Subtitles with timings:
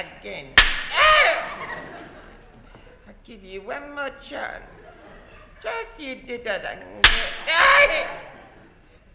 [0.00, 0.46] again.
[0.92, 1.50] Ah!
[3.06, 4.64] I'll give you one more chance.
[5.60, 7.04] Just you do that again.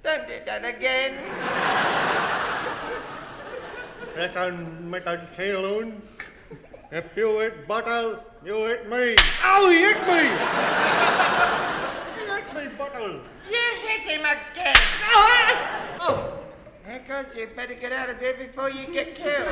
[0.03, 1.13] Don't do that again.
[4.15, 5.35] Listen, Mr.
[5.35, 6.01] Saloon.
[6.91, 9.15] If you hit Bottle, you hit me.
[9.43, 10.21] Oh, he hit me!
[12.13, 13.19] he hit me, Bottle.
[13.49, 14.77] You hit him again.
[15.09, 15.97] Ah!
[15.99, 16.34] Oh!
[17.07, 19.45] Told you better get out of here before you get killed.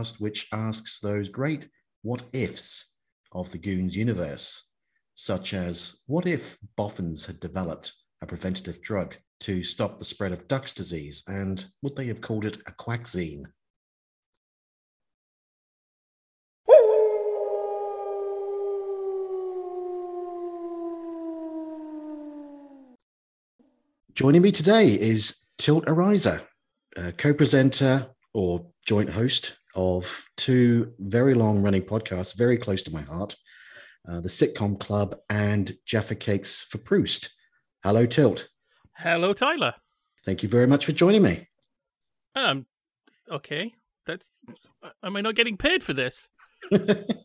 [0.00, 1.68] Podcast which asks those great
[2.02, 2.96] what ifs
[3.32, 4.72] of the Goons universe,
[5.14, 7.92] such as what if boffins had developed
[8.22, 12.46] a preventative drug to stop the spread of duck's disease, and would they have called
[12.46, 13.44] it a quackzine?
[24.14, 26.42] Joining me today is Tilt Araiza,
[26.96, 33.36] uh, co-presenter or joint host of two very long-running podcasts, very close to my heart,
[34.08, 37.30] uh, the Sitcom Club and Jaffa Cakes for Proust.
[37.82, 38.48] Hello, Tilt.
[38.96, 39.74] Hello, Tyler.
[40.24, 41.48] Thank you very much for joining me.
[42.34, 42.66] Um,
[43.30, 43.72] okay.
[44.06, 44.42] That's.
[45.02, 46.30] Am I not getting paid for this?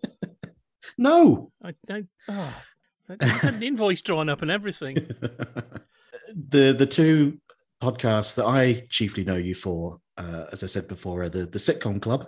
[0.97, 1.51] no.
[1.63, 2.63] I, I, oh,
[3.09, 4.95] I had an invoice drawn up and everything.
[6.35, 7.39] the the two
[7.81, 12.01] podcasts that I chiefly know you for, uh, as I said before, the the Sitcom
[12.01, 12.27] Club,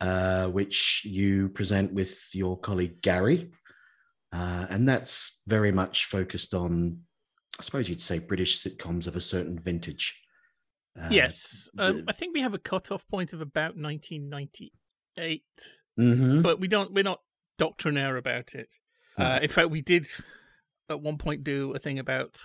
[0.00, 3.50] uh, which you present with your colleague Gary,
[4.32, 7.00] uh, and that's very much focused on,
[7.58, 10.22] I suppose you'd say, British sitcoms of a certain vintage.
[11.00, 15.42] Uh, yes, um, the- I think we have a cut-off point of about 1998,
[15.98, 16.42] mhm.
[16.42, 16.92] but we don't.
[16.92, 17.20] We're not
[17.58, 18.78] doctrinaire about it.
[19.16, 20.06] Uh, in fact, we did
[20.88, 22.42] at one point do a thing about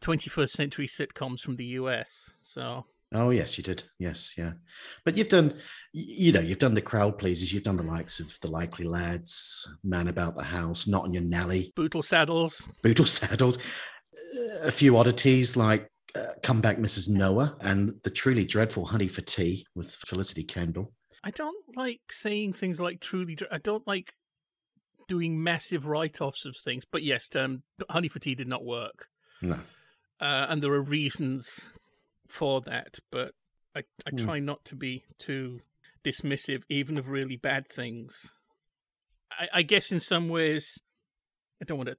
[0.00, 2.30] 21st century sitcoms from the US.
[2.42, 3.84] So Oh yes, you did.
[4.00, 4.52] Yes, yeah.
[5.04, 5.54] But you've done,
[5.92, 7.52] you know, you've done the crowd pleasers.
[7.52, 11.22] You've done the likes of the Likely Lads, Man About the House, Not on Your
[11.22, 12.66] Nelly, Bootle Saddles.
[12.82, 13.58] Bootle Saddles,
[14.62, 17.08] a few oddities like uh, Come Back, Mrs.
[17.08, 20.92] Noah, and the truly dreadful Honey for Tea with Felicity Kendal.
[21.22, 23.36] I don't like saying things like truly.
[23.36, 24.12] dr- I don't like
[25.06, 26.84] doing massive write-offs of things.
[26.84, 29.06] But yes, um, Honey for Tea did not work,
[29.40, 29.58] No,
[30.20, 31.60] uh, and there are reasons
[32.34, 32.98] for that.
[33.10, 33.32] But
[33.74, 34.16] I, I Hmm.
[34.16, 35.60] try not to be too
[36.04, 38.32] dismissive, even of really bad things.
[39.30, 40.78] I, I guess in some ways,
[41.62, 41.96] I don't want to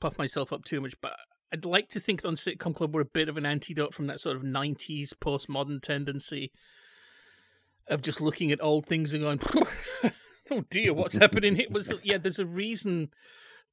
[0.00, 1.16] puff myself up too much, but
[1.52, 4.06] I'd like to think that on Sitcom Club we're a bit of an antidote from
[4.06, 6.52] that sort of '90s postmodern tendency
[7.88, 9.40] of just looking at old things and going,
[10.50, 13.10] "Oh dear, what's happening here?" Was yeah, there's a reason.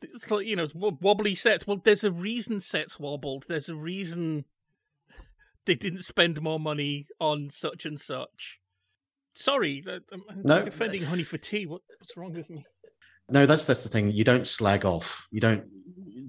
[0.01, 1.67] It's like you know, wobbly sets.
[1.67, 3.45] Well, there's a reason sets wobbled.
[3.47, 4.45] There's a reason
[5.65, 8.59] they didn't spend more money on such and such.
[9.35, 10.63] Sorry, I'm, No.
[10.63, 11.65] defending Honey for Tea.
[11.65, 12.65] What, what's wrong with me?
[13.29, 14.11] no, that's that's the thing.
[14.11, 15.27] You don't slag off.
[15.31, 15.65] You don't.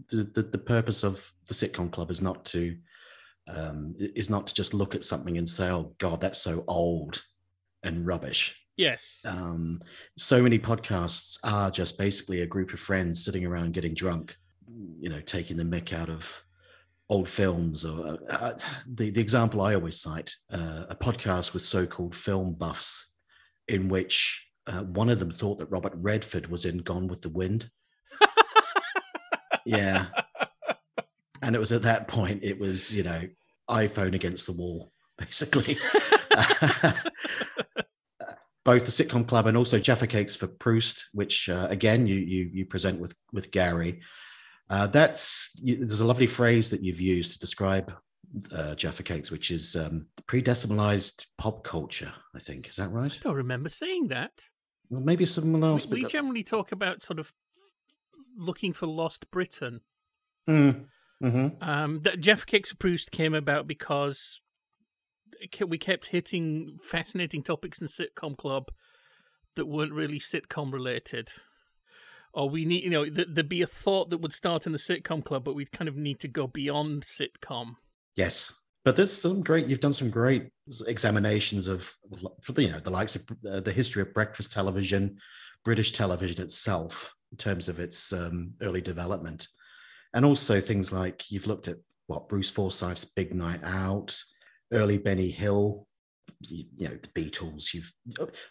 [0.09, 2.77] The the, the purpose of the sitcom club is not to
[3.49, 7.23] um, is not to just look at something and say, "Oh God, that's so old
[7.85, 9.81] and rubbish." Yes, um,
[10.17, 14.37] so many podcasts are just basically a group of friends sitting around getting drunk,
[15.01, 16.43] you know, taking the mick out of
[17.09, 17.85] old films.
[17.85, 18.53] Or uh,
[18.87, 23.11] the the example I always cite, uh, a podcast with so-called film buffs,
[23.69, 27.31] in which uh, one of them thought that Robert Redford was in Gone with the
[27.31, 27.71] Wind.
[29.67, 30.07] yeah,
[31.43, 33.23] and it was at that point it was you know
[33.71, 35.79] iPhone against the wall basically.
[38.67, 42.51] both the sitcom club and also Jaffa Cakes for Proust, which uh, again you you
[42.53, 44.01] you present with with Gary.
[44.69, 47.93] Uh, that's there's a lovely phrase that you've used to describe
[48.53, 52.13] uh, Jaffa Cakes, which is um, pre-decimalized pop culture.
[52.35, 53.13] I think is that right?
[53.13, 54.33] I don't remember saying that.
[54.91, 55.87] Well, maybe someone We, else.
[55.87, 57.33] we but- generally talk about sort of
[58.37, 59.81] looking for lost Britain.
[60.49, 60.87] Mm,
[61.23, 61.63] mhm.
[61.63, 64.41] Um, that Jaffa Cakes for Proust came about because
[65.67, 68.71] we kept hitting fascinating topics in sitcom club
[69.55, 71.31] that weren't really sitcom related.
[72.37, 74.79] Or we need, you know, th- there'd be a thought that would start in the
[74.79, 77.77] sitcom club, but we'd kind of need to go beyond sitcom.
[78.15, 79.67] Yes, but there's some great.
[79.67, 80.51] You've done some great
[80.87, 81.93] examinations of,
[82.43, 85.17] for the you know the likes of uh, the history of breakfast television,
[85.65, 89.49] British television itself, in terms of its um, early development,
[90.13, 94.17] and also things like you've looked at what Bruce Forsyth's Big Night Out,
[94.73, 95.89] early Benny Hill,
[96.41, 97.73] you, you, know the Beatles.
[97.75, 97.91] You've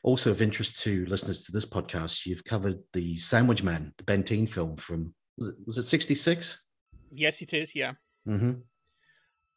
[0.03, 2.25] also of interest to listeners to this podcast.
[2.25, 6.67] You've covered the Sandwich Man, the Bentine film from was it was it sixty six?
[7.11, 7.75] Yes, it is.
[7.75, 7.93] Yeah.
[8.27, 8.53] Mm-hmm.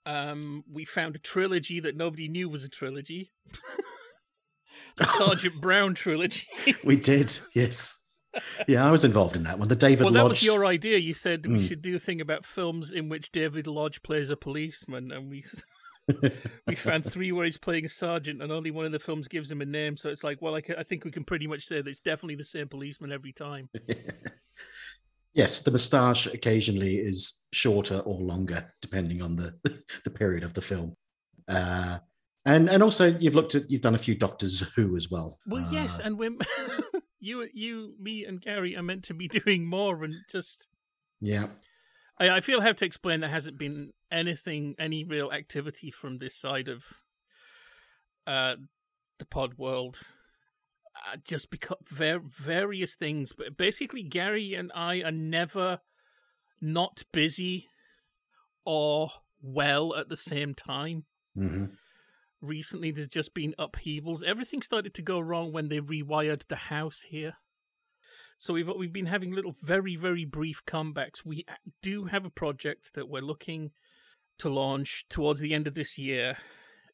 [0.06, 3.32] Um, we found a trilogy that nobody knew was a trilogy.
[4.96, 6.46] the Sergeant Brown trilogy.
[6.84, 7.36] we did.
[7.54, 8.04] Yes.
[8.68, 9.68] Yeah, I was involved in that one.
[9.68, 10.22] The David well, Lodge.
[10.22, 10.98] that was your idea.
[10.98, 11.68] You said we Mm.
[11.68, 15.42] should do a thing about films in which David Lodge plays a policeman, and we
[16.66, 19.50] we found three where he's playing a sergeant, and only one of the films gives
[19.50, 19.96] him a name.
[19.96, 22.00] So it's like, well, I, ca- I think we can pretty much say that it's
[22.00, 23.68] definitely the same policeman every time.
[25.34, 29.54] yes, the moustache occasionally is shorter or longer, depending on the
[30.04, 30.94] the period of the film.
[31.46, 31.98] Uh,
[32.44, 35.38] and and also you've looked at you've done a few Doctors Who as well.
[35.46, 36.36] Well, yes, Uh, and we're
[37.20, 40.68] you, you, me, and Gary are meant to be doing more, and just
[41.20, 41.46] yeah.
[42.18, 46.18] I, I feel I have to explain there hasn't been anything, any real activity from
[46.18, 47.00] this side of
[48.26, 48.56] uh,
[49.18, 50.00] the pod world.
[50.96, 55.78] Uh, just because ver- various things, but basically, Gary and I are never
[56.60, 57.68] not busy
[58.64, 59.10] or
[59.40, 61.04] well at the same time.
[61.34, 61.66] hmm
[62.40, 64.22] Recently, there's just been upheavals.
[64.22, 67.34] Everything started to go wrong when they rewired the house here.
[68.38, 71.24] So we've we've been having little, very very brief comebacks.
[71.24, 71.44] We
[71.82, 73.72] do have a project that we're looking
[74.38, 76.38] to launch towards the end of this year,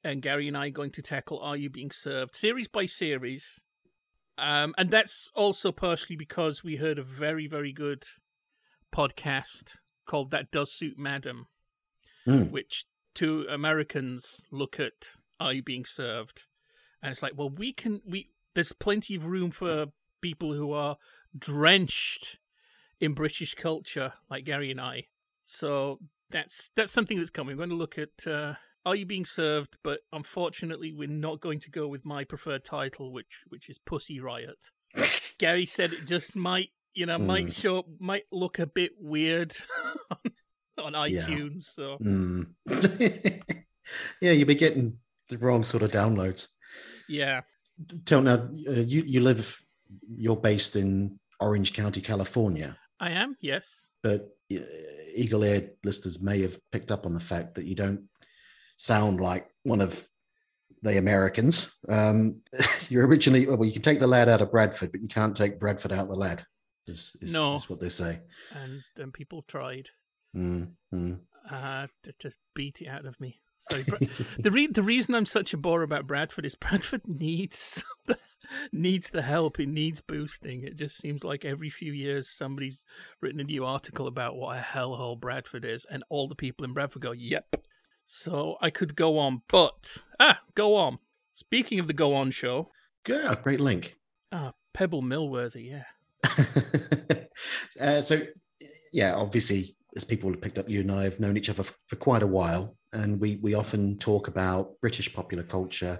[0.02, 3.60] and Gary and I are going to tackle "Are You Being Served" series by series,
[4.38, 8.04] um, and that's also partially because we heard a very very good
[8.94, 9.76] podcast
[10.06, 11.46] called "That Does Suit Madam,"
[12.26, 12.50] Mm.
[12.50, 16.44] which two Americans look at "Are You Being Served,"
[17.02, 19.86] and it's like, well, we can we there's plenty of room for
[20.20, 20.96] people who are
[21.36, 22.38] drenched
[23.00, 25.08] in British culture, like Gary and I.
[25.42, 25.98] So
[26.34, 27.56] that's that's something that's coming.
[27.56, 28.54] We're going to look at uh,
[28.84, 33.12] Are You Being Served, but unfortunately, we're not going to go with my preferred title,
[33.12, 34.70] which which is Pussy Riot.
[35.38, 37.54] Gary said it just might, you know, might Mm.
[37.62, 39.52] show, might look a bit weird
[40.78, 41.62] on iTunes.
[41.62, 42.54] So Mm.
[44.20, 44.98] yeah, you'll be getting
[45.28, 46.48] the wrong sort of downloads.
[47.08, 47.42] yeah,
[48.04, 48.34] Tell now,
[48.68, 49.60] uh, you you live,
[50.16, 53.36] you're based in Orange County, California, I am.
[53.40, 53.90] Yes.
[54.02, 54.33] but
[55.14, 58.02] eagle-eared listeners may have picked up on the fact that you don't
[58.76, 60.06] sound like one of
[60.82, 61.74] the Americans.
[61.88, 62.40] Um,
[62.88, 65.60] you're originally well, you can take the lad out of Bradford, but you can't take
[65.60, 66.44] Bradford out of the lad.
[66.86, 67.54] Is, is, No.
[67.54, 68.20] is what they say.
[68.52, 69.88] And and people tried
[70.36, 71.20] Mm, mm.
[71.48, 73.40] uh, to, to beat it out of me.
[73.70, 73.82] Sorry,
[74.38, 78.18] the re- the reason I'm such a bore about Bradford is Bradford needs the,
[78.72, 79.58] needs the help.
[79.60, 80.62] It needs boosting.
[80.64, 82.86] It just seems like every few years somebody's
[83.20, 86.72] written a new article about what a hellhole Bradford is, and all the people in
[86.72, 87.56] Bradford go, "Yep."
[88.06, 90.98] So I could go on, but ah, go on.
[91.32, 92.70] Speaking of the Go On show,
[93.08, 93.96] Yeah, great link.
[94.30, 95.84] ah, Pebble Millworthy, yeah.
[97.80, 98.20] uh, so,
[98.92, 101.76] yeah, obviously, as people have picked up, you and I have known each other f-
[101.88, 105.98] for quite a while, and we we often talk about British popular culture.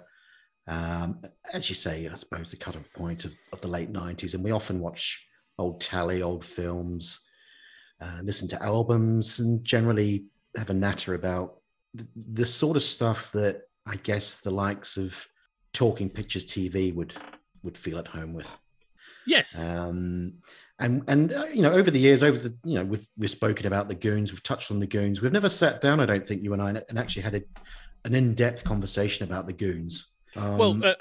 [0.67, 1.21] Um,
[1.53, 4.51] as you say, I suppose the cut-off point of, of the late '90s, and we
[4.51, 7.21] often watch old tally, old films,
[8.03, 11.57] uh, listen to albums, and generally have a natter about
[11.93, 15.27] the, the sort of stuff that I guess the likes of
[15.73, 17.15] Talking Pictures TV would
[17.63, 18.57] would feel at home with.
[19.27, 19.59] Yes.
[19.61, 20.35] Um,
[20.79, 23.67] and and uh, you know, over the years, over the you know, we've we've spoken
[23.67, 25.23] about the goons, we've touched on the goons.
[25.23, 27.43] We've never sat down, I don't think, you and I, and actually had a,
[28.05, 30.09] an in-depth conversation about the goons.
[30.37, 30.95] Um, well, uh,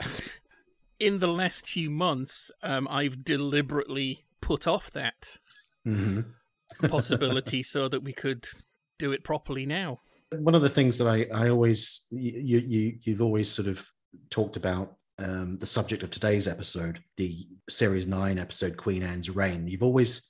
[1.00, 5.38] in the last few months, um, I've deliberately put off that
[5.88, 6.26] mhm.
[6.88, 8.48] possibility so that we could
[9.00, 10.00] do it properly now.
[10.38, 13.86] one of the things that I I always you you you've always sort of
[14.30, 19.68] talked about um, the subject of today's episode, the series nine episode Queen Anne's Reign.
[19.68, 20.30] You've always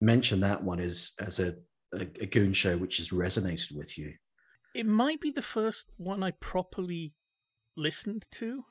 [0.00, 1.54] mentioned that one as as a
[1.94, 4.14] a, a goon show which has resonated with you.
[4.74, 7.12] It might be the first one I properly
[7.76, 8.64] listened to.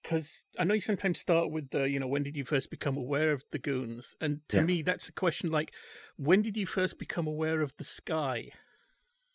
[0.00, 2.96] Because I know you sometimes start with the, you know, when did you first become
[2.96, 4.14] aware of the goons?
[4.20, 4.62] And to Yeah.
[4.62, 5.74] me, that's a question like,
[6.16, 8.52] when did you first become aware of the sky?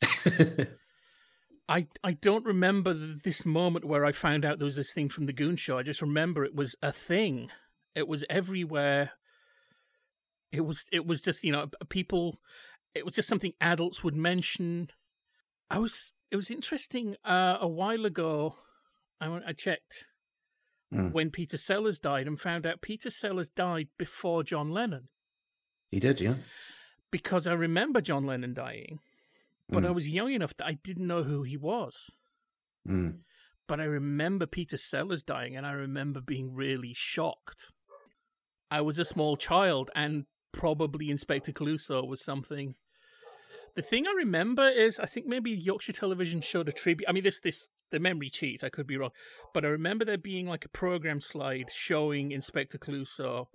[1.70, 5.26] I I don't remember this moment where I found out there was this thing from
[5.28, 5.78] the Goon Show.
[5.78, 7.50] I just remember it was a thing.
[7.96, 9.12] It was everywhere.
[10.52, 12.40] It was it was just you know people.
[12.94, 14.90] It was just something adults would mention.
[15.70, 17.16] I was it was interesting.
[17.26, 18.56] Uh, a while ago,
[19.22, 20.06] I, went- I checked
[20.94, 21.12] Mm.
[21.12, 25.08] when Peter Sellers died and found out Peter Sellers died before John Lennon
[25.90, 26.36] He did, yeah.
[27.10, 29.00] because I remember John Lennon dying,
[29.70, 29.96] but I Mm.
[29.96, 32.12] was young enough that I didn't know who he was.
[32.88, 33.24] Mm.
[33.68, 37.72] But I remember Peter Sellers dying, and I remember being really shocked.
[38.70, 42.76] I was a small child, and probably Inspector Clouseau was something.
[43.76, 47.08] The thing I remember is, I think maybe Yorkshire Television showed a tribute.
[47.10, 48.64] I mean, this this the memory cheats.
[48.64, 49.12] I could be wrong,
[49.54, 53.48] but I remember there being like a program slide showing Inspector Clouseau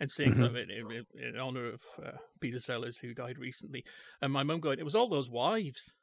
[0.00, 0.36] and saying Mhm.
[0.38, 3.84] something in, in, honor of uh, Peter Sellers, who died recently.
[4.22, 5.94] And my mum going, "It was all those wives.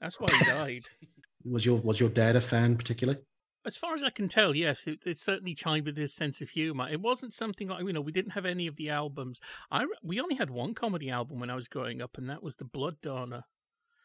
[0.00, 0.82] That's why he died."
[1.44, 3.18] Was your was your dad a fan particularly?
[3.64, 6.50] As far as I can tell, yes, it, it certainly chimed with his sense of
[6.50, 6.86] humor.
[6.90, 9.40] It wasn't something like you know we didn't have any of the albums.
[9.70, 12.56] I we only had one comedy album when I was growing up, and that was
[12.56, 13.44] the Blood Donor,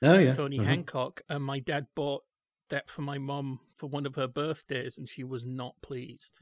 [0.02, 0.34] Oh yeah.
[0.34, 0.66] Tony Mhm.
[0.66, 1.22] Hancock.
[1.28, 2.24] And my dad bought
[2.70, 6.40] that for my mum for one of her birthdays, and she was not pleased.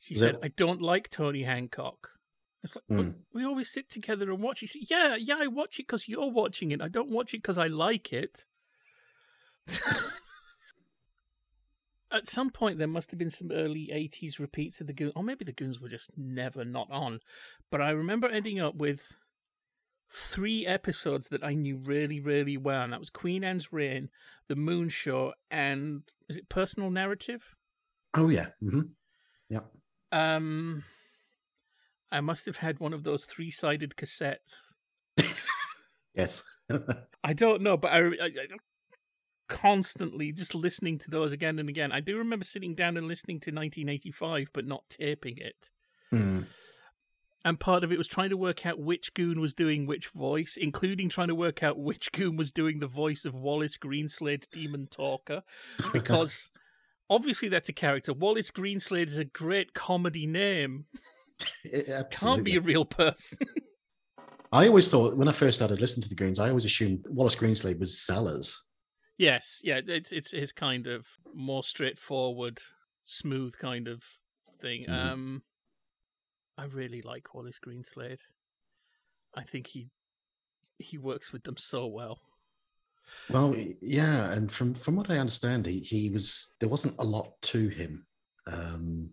[0.00, 2.18] She said, that- "I don't like Tony Hancock."
[2.62, 3.14] It's like, but Mm.
[3.32, 4.60] we always sit together and watch.
[4.60, 6.80] Said, "Yeah, yeah, I watch it because you're watching it.
[6.80, 8.46] I don't watch it because I like it."
[12.10, 15.22] At some point, there must have been some early '80s repeats of the Goons, or
[15.24, 17.20] maybe the Goons were just never not on.
[17.70, 19.16] But I remember ending up with
[20.10, 24.10] three episodes that I knew really, really well, and that was Queen Anne's Reign,
[24.48, 27.54] The Moon Show, and is it Personal Narrative?
[28.12, 28.48] Oh yeah.
[28.60, 28.82] hmm
[29.48, 29.60] Yeah.
[30.12, 30.84] Um,
[32.12, 34.54] I must have had one of those three-sided cassettes.
[36.14, 36.44] Yes.
[37.24, 38.46] I don't know, but I, I, I
[39.48, 41.92] constantly just listening to those again and again.
[41.92, 45.70] I do remember sitting down and listening to 1985, but not taping it.
[46.12, 46.46] Mm.
[47.44, 50.56] And part of it was trying to work out which goon was doing which voice,
[50.60, 54.86] including trying to work out which goon was doing the voice of Wallace Greenslade, Demon
[54.86, 55.42] Talker,
[55.92, 56.50] because
[57.10, 58.12] obviously that's a character.
[58.12, 60.86] Wallace Greenslade is a great comedy name.
[61.64, 63.38] It- Can't be a real person.
[64.52, 67.36] I always thought when I first started listening to the Goons, I always assumed Wallace
[67.36, 68.60] Greenslade was Sellers.
[69.16, 72.58] Yes, yeah, it's it's his kind of more straightforward,
[73.04, 74.02] smooth kind of
[74.60, 74.84] thing.
[74.86, 74.92] Mhm.
[75.12, 75.42] Um,
[76.58, 78.20] I really like Wallace Greenslade.
[79.34, 79.90] I think he
[80.78, 82.20] he works with them so well.
[83.30, 87.40] Well, yeah, and from from what I understand, he he was there wasn't a lot
[87.42, 88.06] to him.
[88.46, 89.10] Um,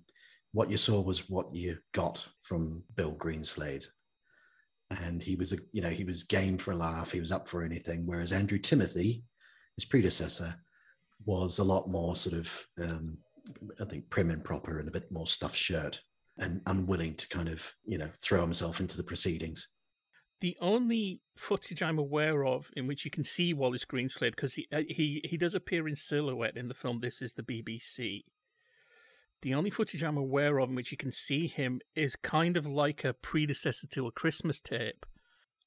[0.51, 3.85] what you saw was what you got from Bill Greenslade,
[5.01, 7.11] and he was a you know he was game for a laugh.
[7.11, 8.05] He was up for anything.
[8.05, 9.23] Whereas Andrew Timothy,
[9.75, 10.55] his predecessor,
[11.25, 13.17] was a lot more sort of um,
[13.79, 16.01] I think prim and proper and a bit more stuffed shirt
[16.37, 19.67] and unwilling to kind of you know throw himself into the proceedings.
[20.41, 24.67] The only footage I'm aware of in which you can see Wallace Greenslade because he
[24.71, 27.01] uh, he he does appear in silhouette in the film.
[27.01, 28.23] This is the BBC.
[29.41, 32.65] The only footage I'm aware of in which you can see him is kind of
[32.65, 35.05] like a predecessor to a Christmas tape.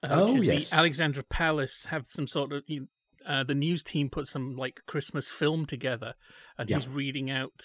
[0.02, 0.70] Uh, Oh, which is yes.
[0.70, 2.88] the Alexandra Palace have some sort of you-
[3.24, 6.14] uh, the news team put some like Christmas film together,
[6.58, 6.76] and Yeah.
[6.78, 7.62] he's reading out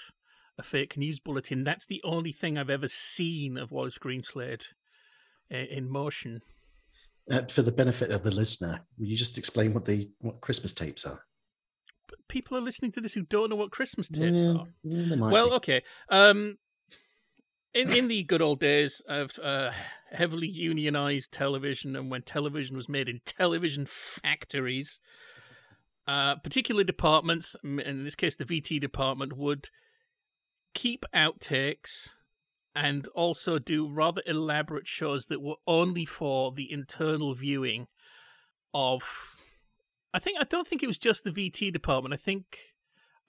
[0.58, 1.64] a fake news bulletin.
[1.64, 4.66] That's the only thing I've ever seen of Wallace Greenslade
[5.52, 6.42] i- in motion.
[7.30, 10.74] Uh, for the benefit of the listener, will you just explain what the what Christmas
[10.74, 11.20] tapes are?
[12.28, 14.68] People are listening to this who don't know what Christmas tapes Yeah, are.
[14.84, 15.56] yeah, Well, be.
[15.58, 15.84] okay.
[16.10, 16.58] Um,
[17.74, 19.72] in in the good old days of uh,
[20.12, 25.00] heavily unionized television, and when television was made in television factories,
[26.08, 29.70] uh, particular departments, in this case the VT department, would
[30.74, 32.14] keep outtakes
[32.76, 37.88] and also do rather elaborate shows that were only for the internal viewing
[38.74, 39.37] of.
[40.18, 42.12] I think I don't think it was just the VT department.
[42.12, 42.74] I think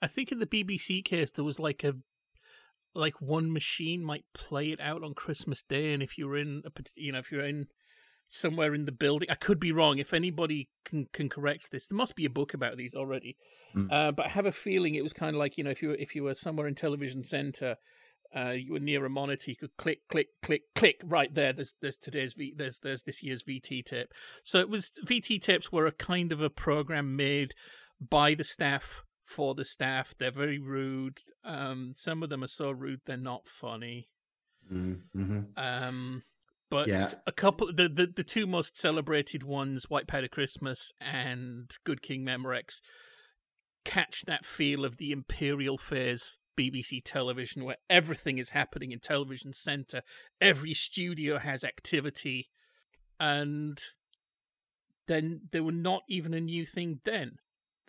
[0.01, 1.93] I think in the BBC case there was like a
[2.95, 6.71] like one machine might play it out on Christmas Day, and if you're in a
[6.97, 7.67] you know if you're in
[8.27, 9.99] somewhere in the building, I could be wrong.
[9.99, 13.37] If anybody can can correct this, there must be a book about these already.
[13.77, 13.91] Mm.
[13.91, 15.89] Uh, but I have a feeling it was kind of like you know if you
[15.89, 17.75] were, if you were somewhere in television center.
[18.35, 19.49] Uh, you were near a monitor.
[19.49, 21.01] You could click, click, click, click.
[21.03, 21.51] Right there.
[21.53, 24.13] There's there's today's v, there's there's this year's VT tape.
[24.43, 27.53] So it was VT tapes were a kind of a program made
[27.99, 30.13] by the staff for the staff.
[30.19, 31.17] They're very rude.
[31.43, 34.09] Um, some of them are so rude they're not funny.
[34.71, 35.39] Mm-hmm.
[35.57, 36.23] Um,
[36.69, 37.09] but Yeah.
[37.25, 42.23] a couple, the, the the two most celebrated ones, White Powder Christmas and Good King
[42.23, 42.79] Memorex,
[43.85, 49.53] catch that feel of the imperial phase BBC television, where everything is happening in television
[49.53, 50.01] centre.
[50.41, 52.49] Every studio has activity,
[53.19, 53.79] and
[55.07, 57.37] then they were not even a new thing then.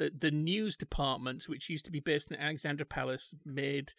[0.01, 3.93] the the news department, which used to be based in Alexandra Palace, made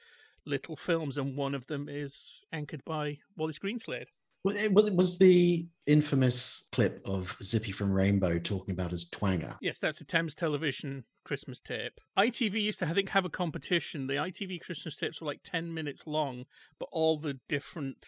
[0.46, 4.08] little films, and one of them is anchored by Wallace Greenslade.
[4.44, 9.56] Was, it was the infamous clip of Zippy from Rainbow talking about his twanger.
[9.62, 12.00] Yes, that's a Thames Television Christmas tape.
[12.18, 14.08] ITV used to, I think, have a competition.
[14.08, 16.46] The ITV Christmas tapes were like 10 minutes long,
[16.80, 18.08] but all the different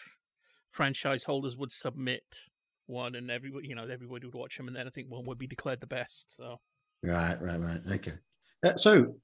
[0.71, 2.39] franchise holders would submit
[2.87, 5.37] one, and everybody, you know, everybody would watch them, and then I think one would
[5.37, 6.35] be declared the best.
[6.35, 6.59] So,
[7.03, 7.81] Right, right, right.
[7.91, 8.13] Okay.
[8.65, 9.15] Uh, so,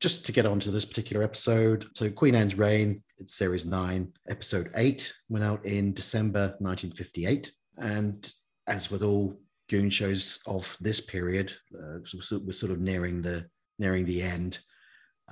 [0.00, 4.12] just to get on to this particular episode, so Queen Anne's Reign, it's series nine,
[4.28, 7.52] episode eight, went out in December 1958.
[7.78, 8.32] And
[8.66, 9.36] as with all
[9.68, 11.98] goon shows of this period, uh,
[12.44, 13.46] we're sort of nearing the
[13.78, 14.60] nearing the end,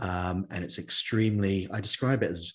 [0.01, 1.69] um, and it's extremely.
[1.73, 2.55] I describe it as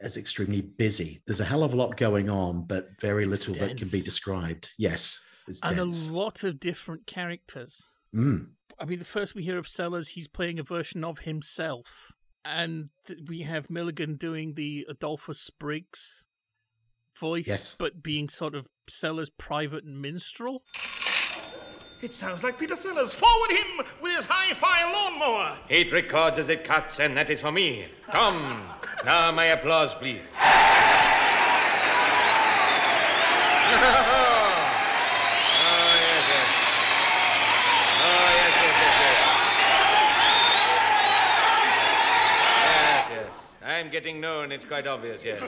[0.00, 1.20] as extremely busy.
[1.26, 4.00] There's a hell of a lot going on, but very It's little that can be
[4.00, 4.70] described.
[4.78, 5.20] Yes,
[5.62, 6.10] and dense.
[6.10, 7.88] a lot of different characters.
[8.14, 8.50] Mm.
[8.78, 12.12] I mean, the first we hear of Sellers, he's playing a version of himself.
[12.44, 12.90] And
[13.28, 16.26] we have Milligan doing the Adolphus Spriggs
[17.18, 17.74] voice, Yes.
[17.78, 20.62] but being sort of Sellers' private minstrel.
[22.00, 23.12] It sounds like Peter Sellers.
[23.12, 25.58] Forward him with his hi-fi lawnmower.
[25.68, 27.86] It records as it cuts, and that is for me.
[28.06, 28.62] Come,
[29.04, 30.22] now my applause, please.
[35.70, 36.48] Oh, yes, yes.
[38.00, 39.18] Oh, yes, yes, yes, yes.
[42.64, 43.30] Yes, yes.
[43.90, 45.42] Getting known, it's quite obvious, yes.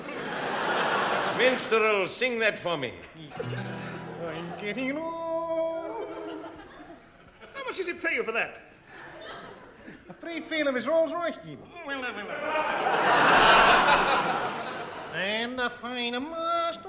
[1.37, 2.95] Minstrel, sing that for me.
[3.37, 6.07] I'm getting on.
[7.55, 8.59] How much does it pay you for that?
[10.09, 11.59] A free feel of his Rolls Royce, Jim.
[11.87, 12.27] Well, well, well.
[15.15, 16.89] And a fine master.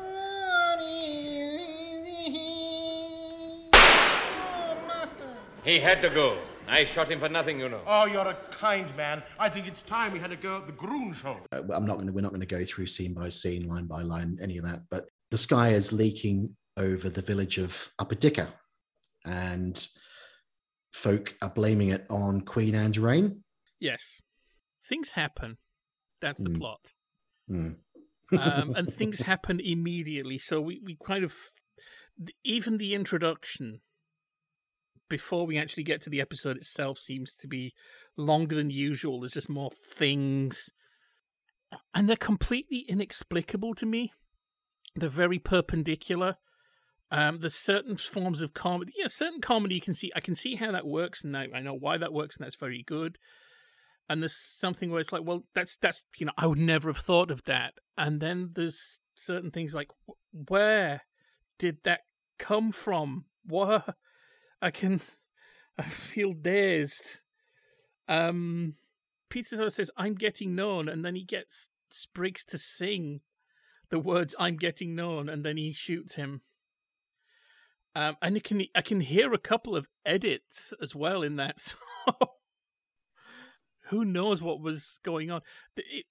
[4.87, 5.35] Master.
[5.63, 6.37] He had to go.
[6.71, 7.81] I shot him for nothing, you know.
[7.85, 9.21] Oh, you're a kind man.
[9.39, 11.37] I think it's time we had a go at the Groon show.
[11.51, 12.13] Uh, I'm not going to.
[12.13, 14.81] We're not going to go through scene by scene, line by line, any of that.
[14.89, 18.47] But the sky is leaking over the village of Upper Dicker,
[19.25, 19.85] and
[20.93, 23.43] folk are blaming it on Queen Anne's reign.
[23.79, 24.21] Yes.
[24.87, 25.57] Things happen.
[26.21, 26.57] That's the Mm.
[26.59, 26.93] plot.
[27.47, 27.71] Hmm.
[28.37, 30.37] um, and things happen immediately.
[30.37, 31.33] So we, we kind of
[32.17, 33.81] th- even the introduction
[35.11, 37.73] before we actually get to the episode itself seems to be
[38.17, 39.19] longer than usual.
[39.19, 40.71] There's just more things,
[41.93, 44.11] and they're completely inexplicable to me.
[44.95, 46.37] They're very perpendicular.
[47.11, 48.93] Um, there's certain forms of comedy.
[48.97, 50.11] Yeah, certain comedy you can see.
[50.15, 52.55] I can see how that works, and I, I know why that works, and that's
[52.55, 53.19] very good
[54.11, 56.97] and there's something where it's like, well, that's that's you know, I would never have
[56.97, 57.75] thought of that.
[57.97, 61.03] And then there's certain things like, wh- where
[61.57, 62.01] did that
[62.37, 63.23] come from?
[63.45, 63.95] What
[64.61, 65.01] I can,
[65.77, 67.21] I feel dazed.
[68.07, 68.75] Um,
[69.29, 73.21] Peter says, "I'm getting known," and then he gets Spriggs to sing
[73.89, 76.41] the words "I'm getting known," and then he shoots him.
[77.93, 81.59] Um, and I can I can hear a couple of edits as well in that
[82.05, 82.15] song
[83.91, 85.41] who knows what was going on.
[85.75, 86.05] It,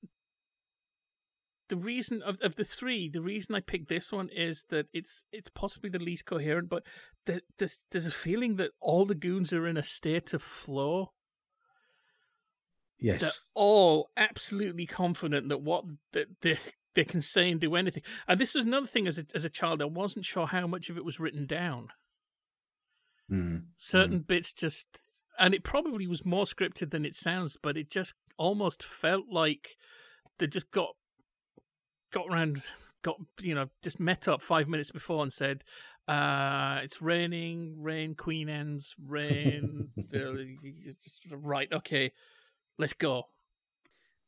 [1.70, 5.24] the reason of, of the three, the reason I picked this one is that it's
[5.33, 6.83] it's possibly the least coherent, but
[7.24, 11.12] the, there's there's a feeling that all the goons are in a state of flow.
[12.98, 16.59] Yes, they're all absolutely confident that what that they
[16.94, 18.02] they can say and do anything.
[18.28, 20.90] And this was another thing as a as a child, I wasn't sure how much
[20.90, 21.88] of it was written down
[23.28, 23.59] Hmm.
[23.76, 28.14] certain bits just and it probably was more scripted than it sounds but it just
[28.38, 29.76] almost felt like
[30.40, 30.96] they just got
[32.11, 32.62] got around
[33.03, 35.64] got you know just met up five minutes before and said
[36.09, 39.88] uh it's raining rain queen ends rain
[41.31, 42.12] right okay
[42.79, 43.25] let's go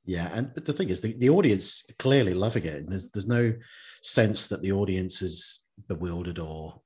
[0.05, 2.89] Yeah, and but the thing is, the, the audience clearly loving it.
[2.89, 3.55] There's there's no
[4.03, 6.81] sense that the audience is bewildered or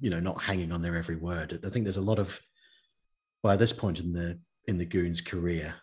[0.00, 1.58] you know not hanging on their every word.
[1.64, 2.38] I think there's a lot of
[3.42, 4.38] by this point in the
[4.68, 5.74] in the goons' career,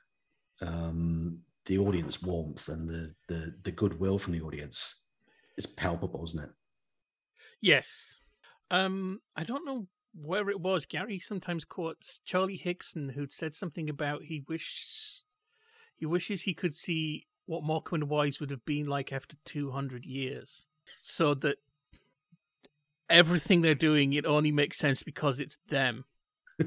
[0.61, 5.01] um, the audience warmth and the the the goodwill from the audience
[5.57, 6.49] is palpable, isn't it?
[7.61, 8.19] yes.
[8.71, 10.85] Um i don't know where it was.
[10.85, 15.25] Gary sometimes quotes charlie higson who'd said something about he wished
[15.97, 20.05] he wishes he could see what Morecambe and Wise would have been like after 200
[20.05, 21.57] years so that
[23.09, 26.05] everything they're doing it only makes sense because it's them.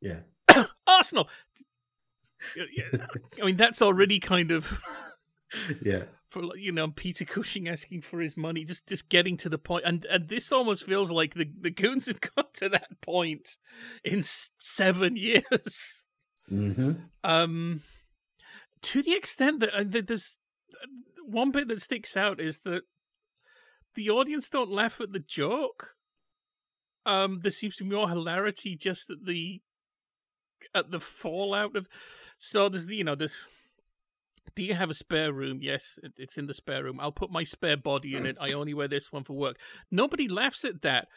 [0.00, 0.20] Yeah,
[0.86, 1.30] arsenal
[3.42, 4.80] i mean that's already kind of
[5.82, 9.48] yeah, for like, you know Peter Cushing asking for his money, just just getting to
[9.48, 13.00] the point, and and this almost feels like the the goons have got to that
[13.00, 13.56] point
[14.04, 16.04] in seven years.
[16.48, 17.82] hmm Um,
[18.82, 20.38] to the extent that, uh, that there's
[21.24, 22.82] one bit that sticks out is that
[23.94, 25.94] the audience don't laugh at the joke.
[27.06, 29.60] Um, there seems to be more hilarity just at the
[30.74, 31.88] at the fallout of.
[32.38, 33.46] So there's the you know this.
[34.54, 35.60] Do you have a spare room?
[35.62, 37.00] Yes, it- it's in the spare room.
[37.00, 38.36] I'll put my spare body in it.
[38.40, 39.58] I only wear this one for work.
[39.90, 41.08] Nobody laughs at that.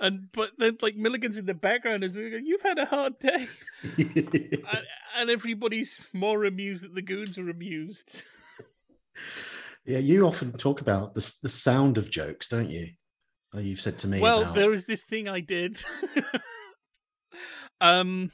[0.00, 3.18] And but then like Milligan's in the background as we go, you've had a hard
[3.18, 3.46] day
[3.98, 8.22] and, and everybody's more amused that the goons are amused.
[9.84, 12.88] yeah, you often talk about the the sound of jokes, don't you?
[13.54, 14.18] You've said to me.
[14.18, 15.76] well, about, there was this thing I did.
[17.80, 18.32] um,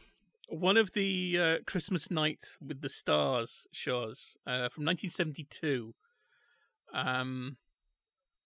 [0.48, 5.94] one of the uh, Christmas night with the stars shows uh, from 1972
[6.94, 7.58] um,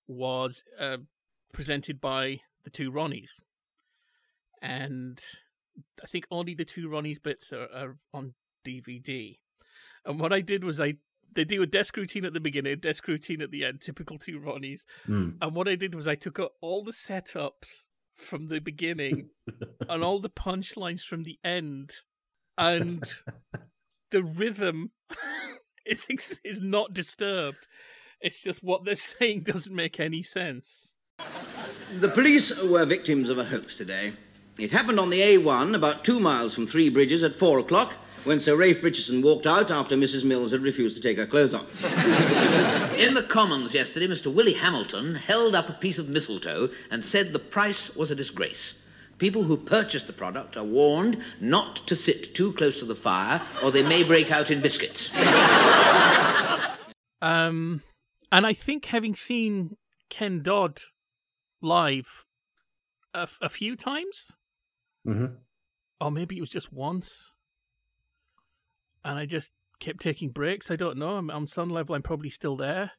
[0.08, 0.98] was uh,
[1.52, 3.40] presented by the two Ronnies,
[4.60, 5.20] and
[6.02, 8.34] I think only the two Ronnies bits are, are on
[8.66, 9.38] DVD.
[10.04, 10.94] And what I did was I
[11.34, 14.38] they do a desk routine at the beginning, desk routine at the end, typical two
[14.38, 14.84] Ronnies.
[15.08, 15.36] Mm.
[15.40, 19.30] And what I did was I took out all the setups from the beginning
[19.88, 21.92] and all the punchlines from the end,
[22.56, 23.12] and
[24.10, 24.92] the rhythm
[25.86, 27.66] is is not disturbed.
[28.20, 30.94] It's just what they're saying doesn't make any sense.
[31.98, 34.14] The police were victims of a hoax today.
[34.58, 38.38] It happened on the A1, about two miles from Three Bridges, at four o'clock, when
[38.38, 40.24] Sir Rafe Richardson walked out after Mrs.
[40.24, 41.84] Mills had refused to take her clothes off.
[42.98, 44.32] In the Commons yesterday, Mr.
[44.32, 48.74] Willie Hamilton held up a piece of mistletoe and said the price was a disgrace.
[49.18, 53.40] People who purchase the product are warned not to sit too close to the fire
[53.62, 55.10] or they may break out in biscuits.
[57.22, 57.82] Um,
[58.32, 59.76] and I think having seen
[60.10, 60.80] Ken Dodd
[61.62, 62.24] live
[63.14, 64.32] a, f- a few times,
[65.04, 65.26] hmm
[66.00, 67.36] or maybe it was just once,
[69.04, 70.70] and I just kept taking breaks.
[70.70, 71.16] I don't know.
[71.16, 72.92] I'm, on some level, I'm probably still there.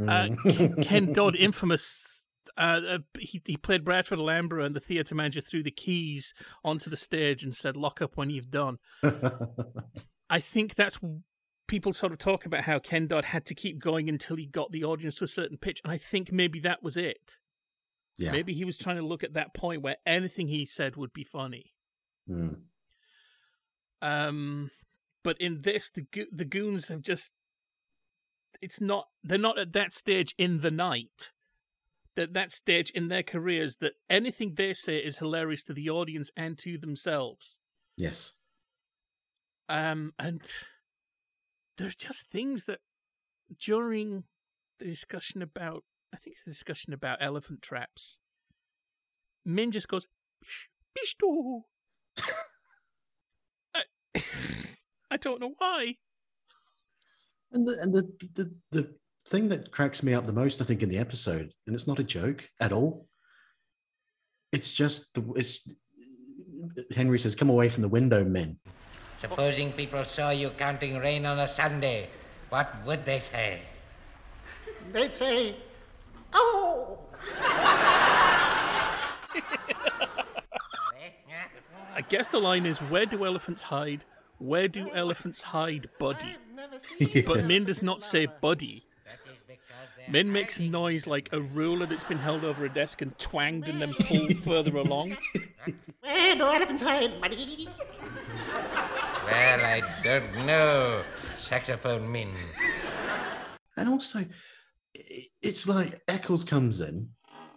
[0.00, 2.28] Uh, Ken, Ken Dodd, infamous.
[2.58, 6.90] Uh, uh, he he played Bradford Alhambra, and the theatre manager threw the keys onto
[6.90, 8.78] the stage and said, "Lock up when you've done."
[10.30, 10.98] I think that's
[11.66, 14.72] people sort of talk about how Ken Dodd had to keep going until he got
[14.72, 17.38] the audience to a certain pitch, and I think maybe that was it.
[18.18, 18.32] yeah.
[18.32, 21.24] Maybe he was trying to look at that point where anything he said would be
[21.24, 21.74] funny.
[22.28, 22.60] Mm.
[24.02, 24.70] Um,
[25.26, 27.32] but in this, the go- the goons have just.
[28.62, 29.08] It's not.
[29.24, 31.32] They're not at that stage in the night.
[32.14, 36.30] That that stage in their careers that anything they say is hilarious to the audience
[36.36, 37.58] and to themselves.
[37.96, 38.38] Yes.
[39.68, 40.48] Um, and
[41.76, 42.78] there's just things that
[43.60, 44.22] during
[44.78, 45.82] the discussion about,
[46.14, 48.20] I think it's the discussion about elephant traps.
[49.44, 50.06] Min just goes,
[50.40, 51.62] "Bish, bishto."
[53.74, 53.82] I,
[55.16, 55.96] I don't know why.
[57.52, 58.02] And the and the,
[58.34, 58.94] the the
[59.26, 61.98] thing that cracks me up the most, I think, in the episode, and it's not
[61.98, 63.08] a joke at all.
[64.52, 65.66] It's just the it's
[66.94, 68.58] Henry says, "Come away from the window, men."
[69.22, 72.10] Supposing people saw you counting rain on a Sunday,
[72.50, 73.62] what would they say?
[74.92, 75.56] They'd say,
[76.34, 76.98] oh,
[81.96, 84.04] I guess the line is, "Where do elephants hide?
[84.38, 88.84] Where do elephants hide, buddy?" never seen But Min does not say buddy.
[89.04, 89.60] That is because
[89.96, 93.16] they're Min makes a noise like a ruler that's been held over a desk and
[93.18, 95.10] twanged and then pulled further along.
[96.00, 97.68] Where do elephants hide, buddy?
[99.26, 101.02] Well, I don't know.
[101.40, 102.32] Saxophone min.
[103.76, 104.20] And also,
[105.42, 107.08] it's like Eccles comes in,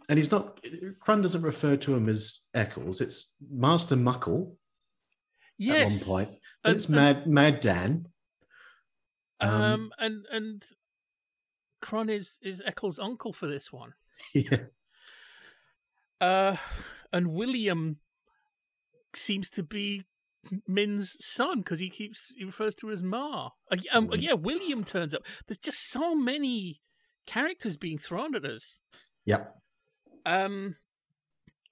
[0.09, 0.59] and he's not.
[0.99, 3.01] Crun doesn't refer to him as Eccles.
[3.01, 4.57] It's Master Muckle
[5.59, 6.01] Yes.
[6.01, 6.29] at one point.
[6.63, 8.05] And it's and- Mad Mad Dan.
[9.41, 10.63] Um, Um, and and
[11.81, 13.93] Crun is is Eccles' uncle for this one.
[14.33, 14.65] yeah.
[16.19, 16.57] Uh,
[17.13, 17.99] and William
[19.13, 20.03] seems to be
[20.67, 23.51] Min's son because he keeps he refers to her as Ma.
[23.71, 24.21] Uh, um, Mm.
[24.21, 25.25] yeah, William turns up.
[25.47, 26.81] There's just so many
[27.25, 28.79] characters being thrown at us.
[29.25, 29.55] Yep.
[30.25, 30.75] Um,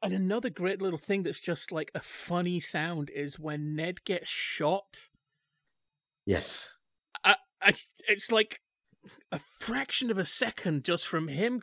[0.01, 4.29] and another great little thing that's just like a funny sound is when Ned gets
[4.29, 5.09] shot.
[6.25, 6.77] Yes.
[7.23, 7.73] I, I,
[8.07, 8.59] it's like
[9.31, 11.61] a fraction of a second just from him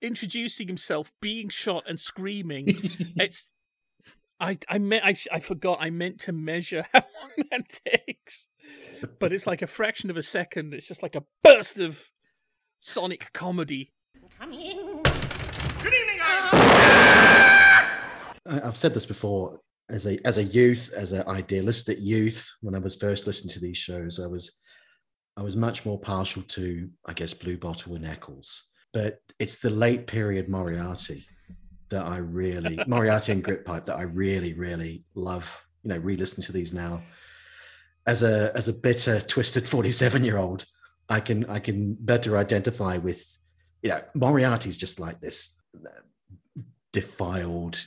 [0.00, 2.66] introducing himself, being shot, and screaming.
[3.16, 3.48] it's
[4.40, 8.48] I I meant I, I forgot I meant to measure how long that takes.
[9.18, 10.74] but it's like a fraction of a second.
[10.74, 12.10] It's just like a burst of
[12.80, 13.90] sonic comedy.
[14.38, 15.02] Come in.
[15.82, 16.13] Good evening, I-
[18.46, 19.58] I've said this before.
[19.90, 23.60] As a as a youth, as an idealistic youth, when I was first listening to
[23.60, 24.58] these shows, I was
[25.36, 28.68] I was much more partial to, I guess, Bluebottle and Eccles.
[28.92, 31.26] But it's the late period Moriarty
[31.90, 35.66] that I really Moriarty and Grytpype that I really, really love.
[35.82, 37.02] You know, re-listening to these now.
[38.06, 40.64] As a as a bitter, twisted 47-year-old,
[41.08, 43.36] I can I can better identify with,
[43.82, 45.62] you know, Moriarty's just like this
[46.94, 47.84] defiled,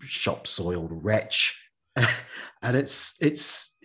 [0.00, 1.56] shop soiled wretch.
[1.96, 3.78] and it's it's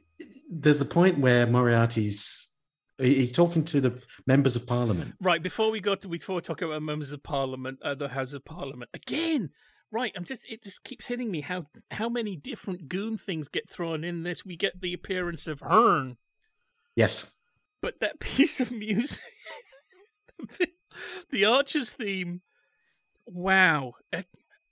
[0.49, 2.51] there's the point where Moriarty's
[2.97, 5.15] he's talking to the members of parliament.
[5.21, 8.33] Right before we go to before we talk about members of parliament, uh, the House
[8.33, 9.51] of Parliament again.
[9.91, 13.69] Right, I'm just it just keeps hitting me how how many different goon things get
[13.69, 14.43] thrown in this.
[14.45, 16.17] We get the appearance of Hearn,
[16.95, 17.37] Yes.
[17.81, 19.21] but that piece of music,
[21.29, 22.41] the Archer's theme.
[23.25, 24.25] Wow, I,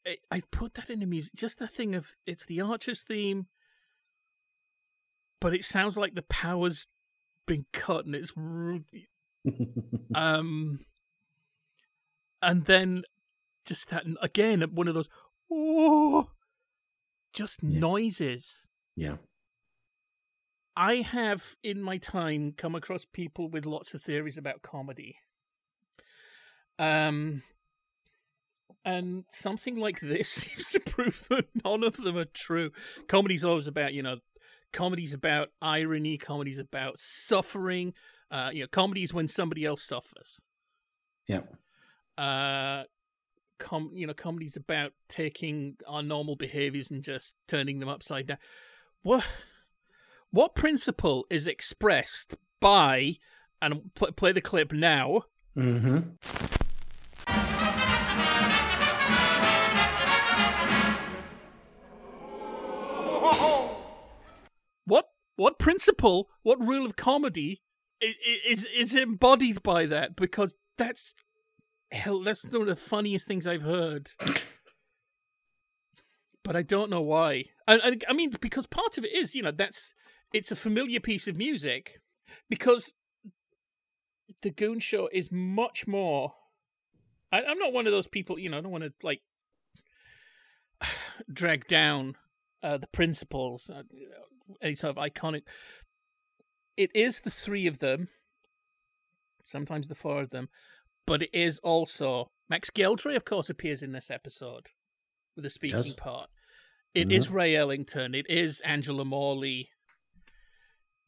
[0.06, 1.34] I, I put that in the music.
[1.36, 3.48] Just the thing of it's the Archer's theme,
[5.39, 6.88] but it sounds like the power's
[7.46, 8.32] been cut and it's
[10.16, 10.80] um
[12.42, 13.04] and then
[13.66, 15.10] just that again one of those
[15.52, 16.30] oh
[17.34, 17.80] just Yeah.
[17.80, 19.18] noises yeah.
[20.78, 25.18] i have in my time come across people with lots of theories about comedy
[26.80, 27.44] um
[28.86, 32.72] and something like this seems to prove that none of them are true.
[33.08, 34.17] Comedy's always about you know
[34.72, 37.93] comedy's about irony comedy's about suffering.
[38.32, 40.41] Uh you know comedy is when somebody else suffers.
[41.28, 41.41] Yeah.
[42.17, 42.84] uh
[43.60, 48.38] com you know comedy's about taking our normal behaviors and just turning them upside down.
[49.04, 49.24] What
[50.32, 53.17] what principle is expressed by
[53.62, 55.24] and pl- play the clip now.
[55.56, 56.00] Hmm
[64.86, 67.62] what what principle what rule of comedy
[68.02, 70.15] i- i- is is embodied by that?
[70.15, 71.13] Because that's
[71.91, 74.12] hell that's one of the funniest things i've heard.
[76.43, 77.46] But i don't know why.
[77.67, 79.93] And, and i mean because part of it is you know that's
[80.34, 82.00] it's a familiar piece of music
[82.50, 82.91] because
[84.41, 86.34] the goon show is much more
[87.32, 89.22] I, i'm not one of those people you know i don't want to like
[91.32, 92.15] drag down
[92.62, 93.84] uh, the principles, uh,
[94.62, 95.43] any sort of iconic.
[96.75, 98.10] It is the three of them,
[99.43, 100.49] sometimes the four of them,
[101.06, 104.71] but it is also Max Geldray, of course, appears in this episode
[105.36, 105.93] with a speaking Does.
[105.93, 106.29] part.
[106.93, 108.13] It is Ray Ellington.
[108.13, 109.71] It is Angela Morley.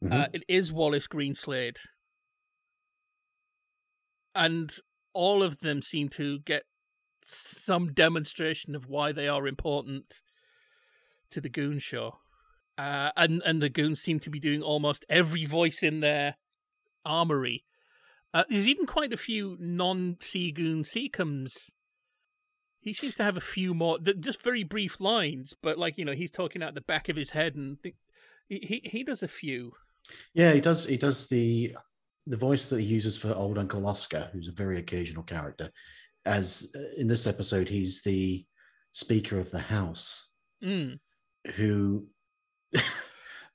[0.02, 0.12] Mhm.
[0.12, 1.78] Uh, it is Wallace Greenslade.
[4.34, 4.72] And
[5.12, 6.64] all of them seem to get
[7.22, 10.22] some demonstration of why they are important
[11.30, 12.20] to the Goon Show.
[12.78, 16.36] Uh, and, and the Goons seem to be doing almost every voice in their
[17.04, 17.64] armory.
[18.34, 21.70] Uh, there's even quite a few non Seagoon Secombes.
[22.80, 26.04] He seems to have a few more, th- just very brief lines, but like, you
[26.04, 27.94] know, he's talking out the back of his head and th-
[28.48, 29.72] he, he, he does a few.
[30.34, 30.86] Yeah, he does.
[30.86, 31.74] He does the
[32.28, 35.70] the voice that he uses for old Uncle Oscar, who's a very occasional character.
[36.26, 38.44] As uh, in this episode, he's the
[38.92, 40.30] Speaker of the House,
[40.62, 40.98] Mm.
[41.54, 42.06] who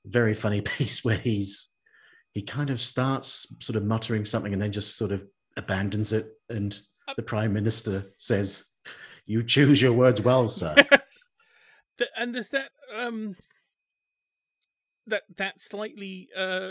[0.04, 1.70] very funny piece where he's
[2.32, 5.24] he kind of starts sort of muttering something and then just sort of
[5.56, 6.80] abandons it, and
[7.16, 8.70] the Prime Minister says,
[9.26, 10.74] "You choose your words well, sir."
[12.16, 13.36] And there's that um
[15.06, 16.70] that that slightly uh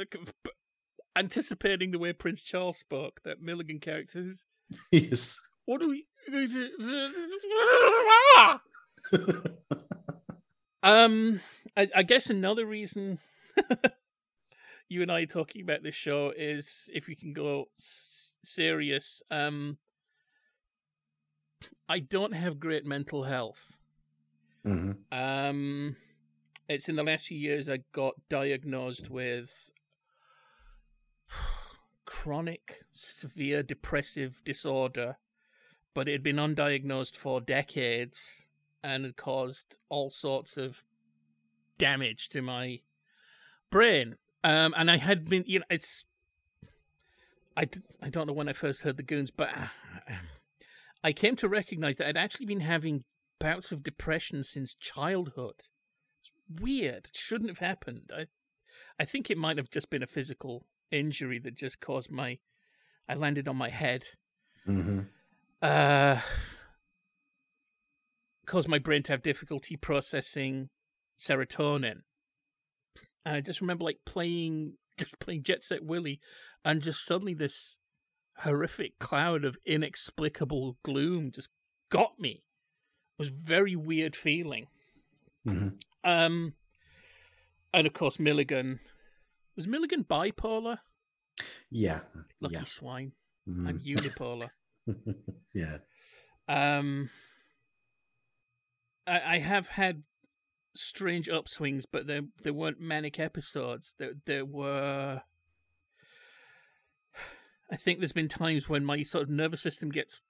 [1.16, 4.46] anticipating the way Prince Charles spoke, that Milligan character is
[4.92, 5.40] yes.
[5.66, 6.06] what do we
[10.84, 11.42] um
[11.78, 13.20] I, I guess another reason
[14.90, 19.22] you and I are talking about this show is if we can go s- serious
[19.32, 19.78] um
[21.88, 23.78] I don't have great mental health.
[24.64, 25.96] Hmm um,
[26.70, 29.72] it's in the last few years I got diagnosed with
[32.06, 35.18] chronic severe depressive disorder,
[35.94, 38.50] but it had been undiagnosed for decades
[38.84, 40.86] and had caused all sorts of
[41.78, 42.80] damage to my
[43.70, 44.16] brain.
[44.44, 46.04] Um, and I had been, you know, it's.
[47.56, 50.14] I, d- I don't know when I first heard the goons, but uh,
[51.04, 53.04] I came to recognize that I'd actually been having
[53.40, 55.56] bouts of depression since childhood.
[56.22, 57.08] It's weird.
[57.08, 58.12] It shouldn't have happened.
[58.16, 58.28] I
[59.00, 62.40] I think it might have just been a physical injury that just caused my.
[63.10, 64.06] I landed on my head.
[64.66, 65.02] hmm
[65.62, 66.20] Uh,
[68.52, 70.70] caused my brain to have difficulty processing
[71.18, 72.02] serotonin.
[73.26, 76.20] And I just remember like playing, just playing Jet Set Willy,
[76.66, 77.78] and just suddenly this
[78.40, 81.50] horrific cloud of inexplicable gloom just
[81.90, 82.44] got me.
[83.18, 84.68] It was a very weird feeling.
[85.46, 85.70] hmm
[86.04, 86.54] Um,
[87.74, 88.80] and of course Milligan
[89.56, 90.80] was Milligan bipolar.
[91.70, 92.02] Yeah.
[92.42, 92.64] Lucky Yeah.
[92.64, 93.14] swine.
[93.48, 93.68] Mhm.
[93.68, 94.50] I'm unipolar.
[95.54, 95.78] yeah.
[96.50, 97.10] Um,
[99.12, 100.04] I, I have had
[100.74, 103.96] strange upswings, but there there weren't manic episodes.
[104.00, 105.24] There there were.
[107.70, 110.22] I think there's been times when my sort of nervous system gets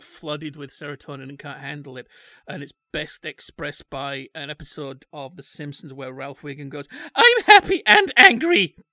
[0.00, 2.06] flooded with serotonin and can't handle it,
[2.46, 7.42] and it's best expressed by an episode of The Simpsons where Ralph Wiggum goes, "I'm
[7.46, 8.76] happy and angry."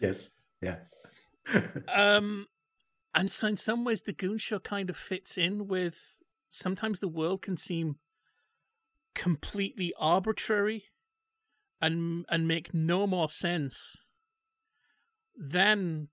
[0.00, 0.34] Yes.
[0.60, 0.78] Yeah.
[1.94, 2.46] Um,
[3.14, 6.20] and so in some ways, the Goon Show kind of fits in with.
[6.48, 7.98] Sometimes the world can seem
[9.14, 10.84] completely arbitrary,
[11.80, 14.02] and and make no more sense
[15.36, 16.08] than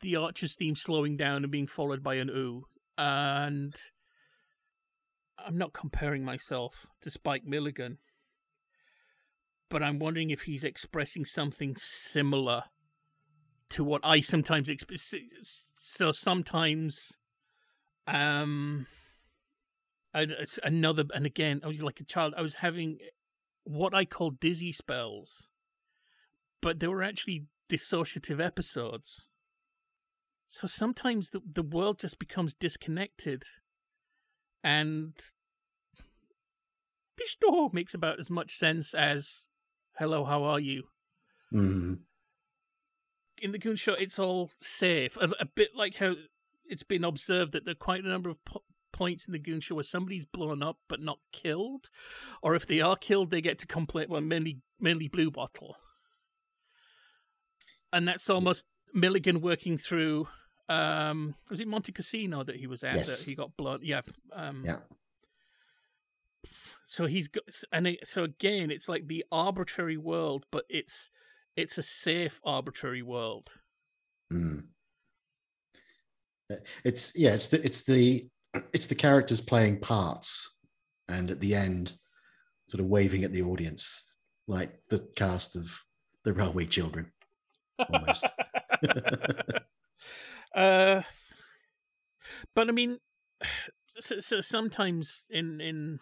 [0.00, 2.64] the Archer's theme slowing down and being followed by an ooh.
[2.96, 3.74] And
[5.38, 7.98] I'm not comparing myself to Spike Milligan,
[9.68, 12.64] but I'm wondering if he's expressing something similar
[13.70, 15.14] to what I sometimes express.
[15.74, 17.18] So sometimes,
[18.06, 18.86] um,
[20.14, 22.34] I, it's another, and again, I was like a child.
[22.36, 22.98] I was having
[23.64, 25.48] what I call dizzy spells,
[26.60, 29.26] but they were actually dissociative episodes.
[30.46, 33.42] So sometimes the the world just becomes disconnected,
[34.62, 35.14] and
[37.16, 39.48] Pishto makes about as much sense as
[39.98, 40.84] "Hello, how are you?"
[41.52, 42.04] Mhm.
[43.42, 45.16] in the Goon Show, it's all safe.
[45.16, 46.14] A, a bit like how
[46.64, 49.60] it's been observed that there are quite a number of po- points in the Goon
[49.60, 51.90] Show where somebody's blown up but not killed,
[52.42, 54.06] or if they are killed, they get to complain.
[54.08, 55.74] Well, mainly, mainly Bluebottle,
[57.92, 60.28] and that's almost Milligan working through.
[60.68, 63.18] Um, was it Monte Cassino that he was at Yes.
[63.18, 63.80] that he got blown?
[63.82, 64.00] Yeah.
[64.32, 64.80] Um, Yeah.
[66.86, 71.10] So he's got, and it, so again, it's like the arbitrary world, but it's
[71.56, 73.52] it's a safe arbitrary world.
[74.32, 74.68] Mm.
[76.50, 78.28] Uh, It's yeah, it's the it's the
[78.72, 80.58] it's the characters playing parts,
[81.08, 81.94] and at the end,
[82.68, 85.82] sort of waving at the audience like the cast of
[86.24, 87.12] the Railway Children,
[87.88, 88.26] almost.
[90.54, 91.02] uh,
[92.54, 92.98] but I mean,
[93.86, 96.00] so, so sometimes in in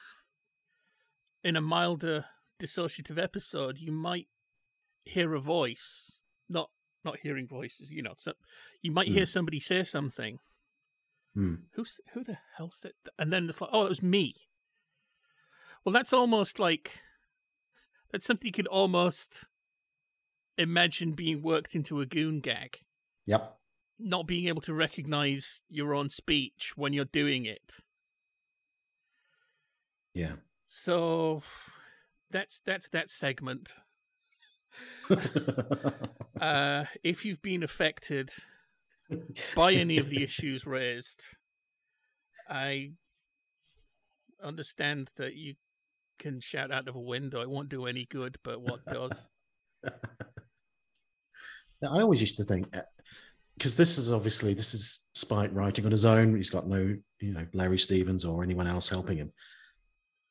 [1.45, 2.27] in a milder
[2.61, 4.29] dissociative episode, you might
[5.05, 6.71] hear a voice, not
[7.05, 7.91] not hearing voices.
[7.91, 8.33] You know, so
[8.83, 9.29] you might hear Mm.
[9.29, 10.39] somebody say something.
[11.37, 11.63] Mm.
[11.75, 13.13] Who's who the hell said that?
[13.19, 14.35] And then it's like, oh, it was me.
[15.85, 17.01] Well, that's almost like
[18.11, 19.49] that's something you could almost
[20.59, 22.81] imagine being worked into a goon gag
[23.25, 23.57] Yep.
[23.99, 27.77] not being able to recognize your own speech when you're doing it.
[30.13, 30.35] Yeah.
[30.67, 31.43] So
[32.31, 33.75] that's that's that segment.
[36.41, 38.31] Uh, if you've been affected
[39.55, 41.23] by any of the issues raised,
[42.49, 42.93] I
[44.43, 45.55] understand that you
[46.19, 47.41] can shout out of a window.
[47.41, 49.29] It won't do any good, but what does?
[49.85, 52.83] I always used to think uh,
[53.57, 56.37] because this is obviously this is Spike writing on his own.
[56.37, 59.33] He's got no, you know, Larry Stephens or anyone else helping him.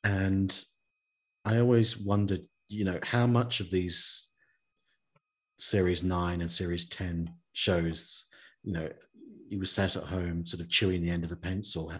[0.03, 0.63] And
[1.45, 4.29] I always wondered, you know, how much of these
[5.57, 8.25] series nine and series 10 shows,
[8.63, 8.89] you know,
[9.49, 11.91] he was sat at home sort of chewing the end of a pencil.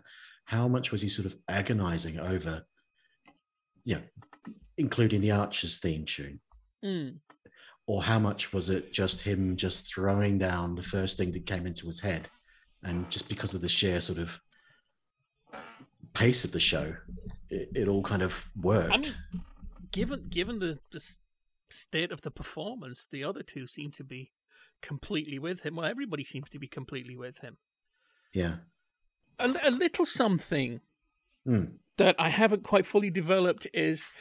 [0.45, 2.61] How much was he sort of agonizing over,
[3.85, 3.99] yeah,
[4.77, 6.39] including the Archers theme tune?
[6.83, 7.19] Mm.
[7.85, 11.67] or how much was it just him just throwing down the first thing that came
[11.67, 12.27] into his head
[12.85, 14.41] and just because of the sheer sort of
[16.13, 16.91] pace of the show
[17.51, 19.43] it, it all kind of worked I mean,
[19.91, 21.15] given given the, the
[21.69, 24.31] state of the performance, the other two seem to be
[24.81, 25.75] completely with him.
[25.75, 27.57] Well, everybody seems to be completely with him.
[28.33, 28.57] yeah
[29.39, 30.81] A, a little something
[31.45, 31.77] Hmm.
[31.97, 34.11] that I haven't quite fully developed is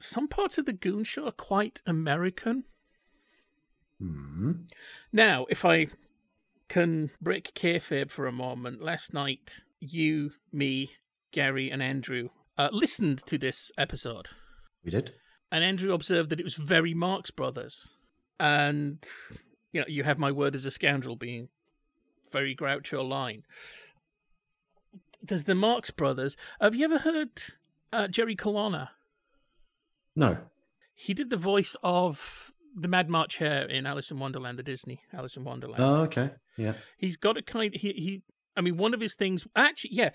[0.00, 2.64] some parts of the Goon Show are quite American.
[4.00, 4.52] Hmm.
[5.12, 5.88] Now, if I
[6.68, 10.92] can break kayfabe for a moment, last night you, me,
[11.32, 14.28] Gary, and Andrew uh, listened to this episode.
[14.84, 15.12] we did
[15.52, 17.88] and Andrew observed that it was very Marx Brothers,
[18.40, 18.98] and
[19.76, 21.50] you know, you have my word as a scoundrel being
[22.32, 23.44] very Groucho line.
[25.22, 26.34] There's the Marx Brothers.
[26.62, 27.30] Have you ever heard
[27.92, 28.92] uh, Jerry Colonna?
[30.14, 30.38] No.
[30.94, 35.00] He did the voice of the Mad March Hare in Alice in Wonderland, the Disney
[35.12, 35.82] Alice in Wonderland.
[35.82, 36.30] Oh, okay.
[36.56, 36.72] Yeah.
[36.96, 37.74] He's got a kind.
[37.74, 38.22] He he.
[38.56, 39.46] I mean, one of his things.
[39.54, 40.10] Actually, yeah,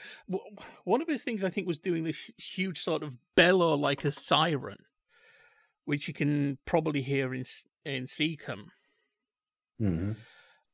[0.85, 4.11] one of his things I think was doing this huge sort of bellow like a
[4.11, 4.85] siren,
[5.85, 7.43] which you can probably hear in
[7.85, 8.71] in Secombe.
[9.81, 10.11] Hmm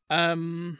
[0.10, 0.80] Um,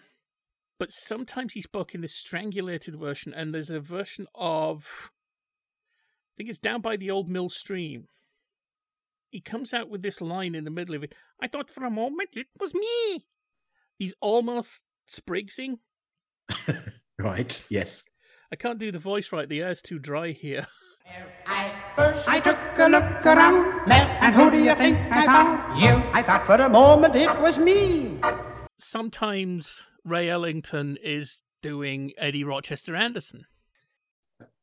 [0.80, 6.50] but sometimes he spoke in this strangulated version, and there's a version of, I think
[6.50, 8.08] it's down by the old mill stream.
[9.32, 11.14] He comes out with this line in the middle of it.
[11.42, 13.26] I thought for a moment it was me.
[13.98, 15.80] He's almost Spriggsing.
[17.20, 17.66] Right.
[17.72, 18.04] Yes.
[18.52, 19.50] I can't do the voice right.
[19.50, 20.68] The air's too dry here.
[22.38, 25.82] I took a look around, and who do you think I found?
[25.82, 26.04] You.
[26.14, 28.20] I thought for a moment it was me.
[28.78, 33.46] Sometimes Ray Ellington is doing Eddie Rochester Anderson.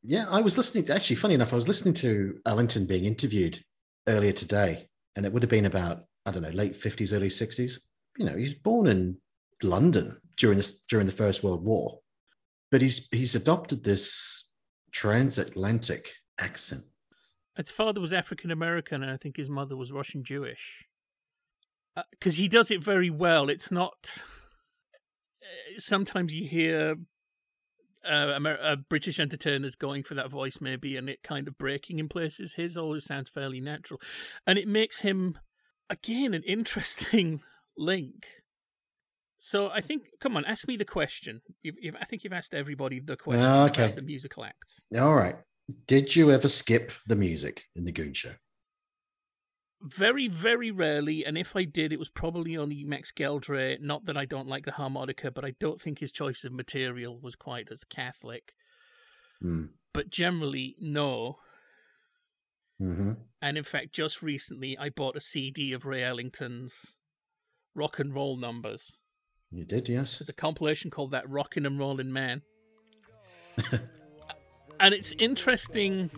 [0.03, 0.89] Yeah, I was listening.
[0.89, 3.61] Actually, funny enough, I was listening to Ellington being interviewed
[4.07, 7.83] earlier today, and it would have been about I don't know, late fifties, early sixties.
[8.17, 9.17] You know, he's born in
[9.63, 11.99] London during this during the First World War,
[12.71, 14.49] but he's he's adopted this
[14.91, 16.83] transatlantic accent.
[17.55, 20.85] His father was African American, and I think his mother was Russian Jewish.
[22.11, 23.49] Because he does it very well.
[23.49, 24.23] It's not.
[25.41, 26.97] uh, Sometimes you hear
[28.05, 31.99] uh, Amer- uh, British entertainers going for that voice, maybe, and it kind of breaking
[31.99, 32.53] in places.
[32.55, 34.01] His always sounds fairly natural,
[34.45, 35.37] and it makes him
[35.89, 37.41] again an interesting
[37.77, 38.25] link.
[39.37, 41.41] So I think, come on, ask me the question.
[41.61, 43.85] You've, you've, I think you've asked everybody the question okay.
[43.85, 44.83] about the musical acts.
[44.97, 45.35] All right.
[45.87, 48.33] Did you ever skip the music in the Goon Show?
[49.81, 53.79] Very, very rarely, and if I did, it was probably only Max Geldray.
[53.79, 57.19] Not that I don't like the harmonica, but I don't think his choice of material
[57.19, 58.53] was quite as Catholic.
[59.41, 59.65] Hmm.
[59.93, 61.37] But generally, no.
[62.79, 66.93] hmm And in fact, just recently, I bought a CD of Ray Ellington's
[67.75, 68.97] rock and roll numbers.
[69.51, 70.17] You did, yes.
[70.17, 72.41] There's a compilation called That Rockin' and Rollin' Man.
[74.79, 76.09] and it's interesting,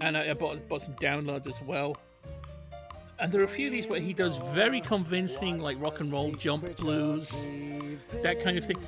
[0.00, 1.96] and I, I bought, bought some downloads as well.
[3.18, 6.10] And there are a few of these where he does very convincing, like rock and
[6.12, 7.46] roll jump blues,
[8.22, 8.78] that kind of thing.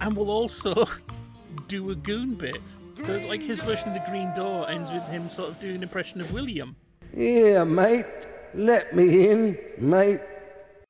[0.00, 0.86] And will also
[1.68, 2.62] do a goon bit.
[3.04, 5.82] So, like his version of the Green Door ends with him sort of doing an
[5.82, 6.76] impression of William.
[7.12, 8.06] Yeah, mate.
[8.54, 10.20] Let me in, mate.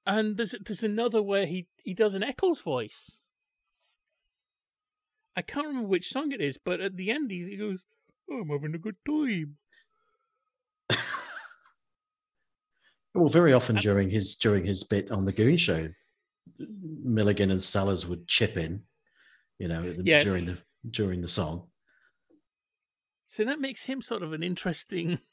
[0.06, 3.18] And there's there's another where he he does an Eccles voice.
[5.36, 7.86] I can't remember which song it is, but at the end he, he goes,
[8.30, 9.56] oh, "I'm having a good time."
[13.14, 15.88] Well, very often during his during his bit on the Goon Show,
[16.58, 18.84] Milligan and Sellers would chip in,
[19.58, 20.24] you know, Yes.
[20.24, 20.58] during the
[20.90, 21.68] during the song.
[23.26, 25.18] So that makes him sort of an interesting.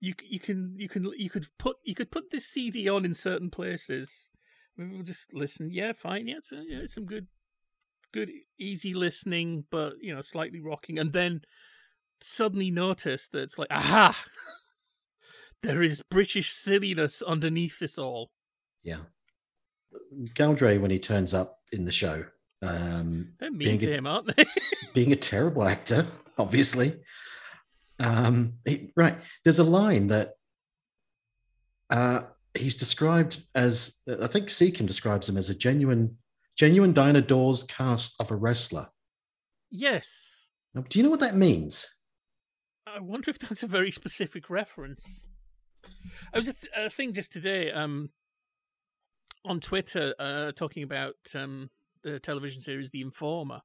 [0.00, 3.14] You you can you can you could put you could put this CD on in
[3.14, 4.30] certain places.
[4.76, 5.70] Maybe we'll just listen.
[5.70, 6.26] Yeah, fine.
[6.26, 7.28] Yeah, it's, yeah, it's some good,
[8.12, 11.42] good easy listening, but you know, slightly rocking, and then
[12.20, 14.16] suddenly notice that it's like, aha,
[15.62, 18.30] there is British silliness underneath this all.
[18.84, 18.98] Yeah,
[20.34, 22.24] Geldray when he turns up in the show,
[22.62, 24.44] um, They're mean being to a- him, aren't they?
[24.94, 26.04] being a terrible actor,
[26.38, 26.94] obviously.
[27.98, 30.34] Um, he- right, there's a line that
[31.90, 32.20] uh,
[32.54, 36.16] he's described as I think Secombe describes him as a genuine,
[36.56, 38.88] genuine Dinah Dawes cast of a wrestler.
[39.70, 40.50] yes.
[40.74, 41.86] Now, do you know what that means?
[42.86, 45.26] I wonder if that's a very specific reference.
[46.32, 48.08] I was a, th- a thing just today um,
[49.44, 51.68] on Twitter uh, talking about um,
[52.02, 53.60] the television series The Informer.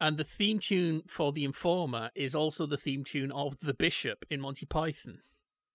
[0.00, 4.24] And the theme tune for The Informer is also the theme tune of The Bishop
[4.30, 5.20] in Monty Python.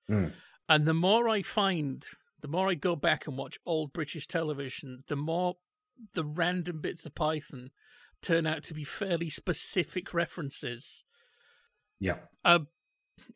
[0.10, 0.34] Mm.
[0.68, 2.06] And the more I find,
[2.42, 5.56] the more I go back and watch old British television, the more
[6.14, 7.72] the random bits of Python
[8.22, 11.04] turn out to be fairly specific references
[12.00, 12.60] Yeah, uh,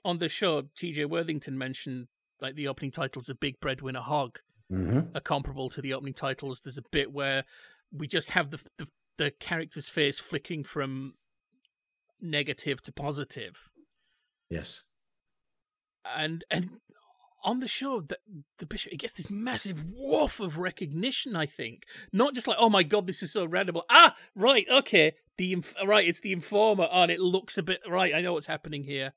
[0.03, 2.07] on the show, TJ Worthington mentioned
[2.41, 4.39] like the opening titles of Big Breadwinner Hog
[4.70, 6.62] hmm are comparable to the opening titles.
[6.62, 7.43] There's a bit where
[7.91, 8.88] we just have the the,
[9.18, 11.14] the character's face flicking from
[12.22, 13.70] negative to positive,
[14.49, 14.88] yes.
[16.16, 16.70] and and
[17.44, 18.18] on the show, the,
[18.58, 21.36] the bishop he gets this massive woof of recognition.
[21.36, 23.78] I think not just like oh my god, this is so random.
[23.90, 27.82] Ah, right, okay, the inf- right, it's the informer, oh, and it looks a bit
[27.88, 28.14] right.
[28.14, 29.14] I know what's happening here.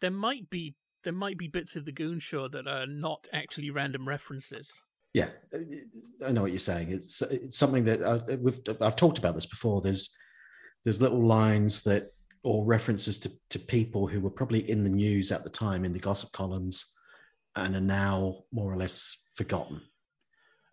[0.00, 0.74] there might be
[1.04, 4.72] there might be bits of the Goon Show that are not actually random references.
[5.12, 5.28] Yeah,
[6.26, 6.90] I know what you're saying.
[6.90, 9.80] It's it's something that I, we've I've talked about this before.
[9.80, 10.10] There's
[10.84, 12.08] there's little lines that
[12.44, 15.92] or references to to people who were probably in the news at the time in
[15.92, 16.94] the gossip columns,
[17.56, 19.80] and are now more or less forgotten.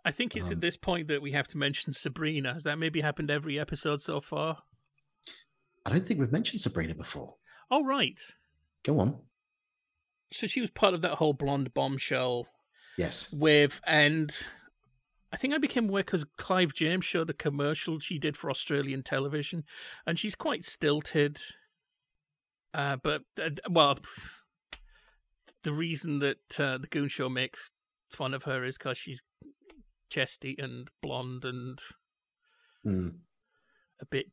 [0.06, 2.54] I think it's Um, at this point that we have to mention Sabrina.
[2.54, 4.64] Has that maybe happened every episode so far?
[5.86, 7.38] I don't think we've mentioned Sabrina before.
[7.70, 8.20] Oh right.
[8.84, 9.22] Go on.
[10.32, 12.48] So she was part of that whole blonde bombshell
[12.98, 13.34] Yes.
[13.34, 14.32] With, and
[15.32, 19.04] I think I became aware because Clive James showed a commercial she did for Australian
[19.04, 19.64] television,
[20.06, 21.40] and she's quite stilted.
[22.74, 23.98] Uh, but uh, well,
[25.64, 27.72] the reason that uh, the Goon Show makes
[28.10, 29.22] fun of her is because she's
[30.10, 31.80] chesty and blonde and
[32.86, 33.18] Mm.
[34.02, 34.32] a bit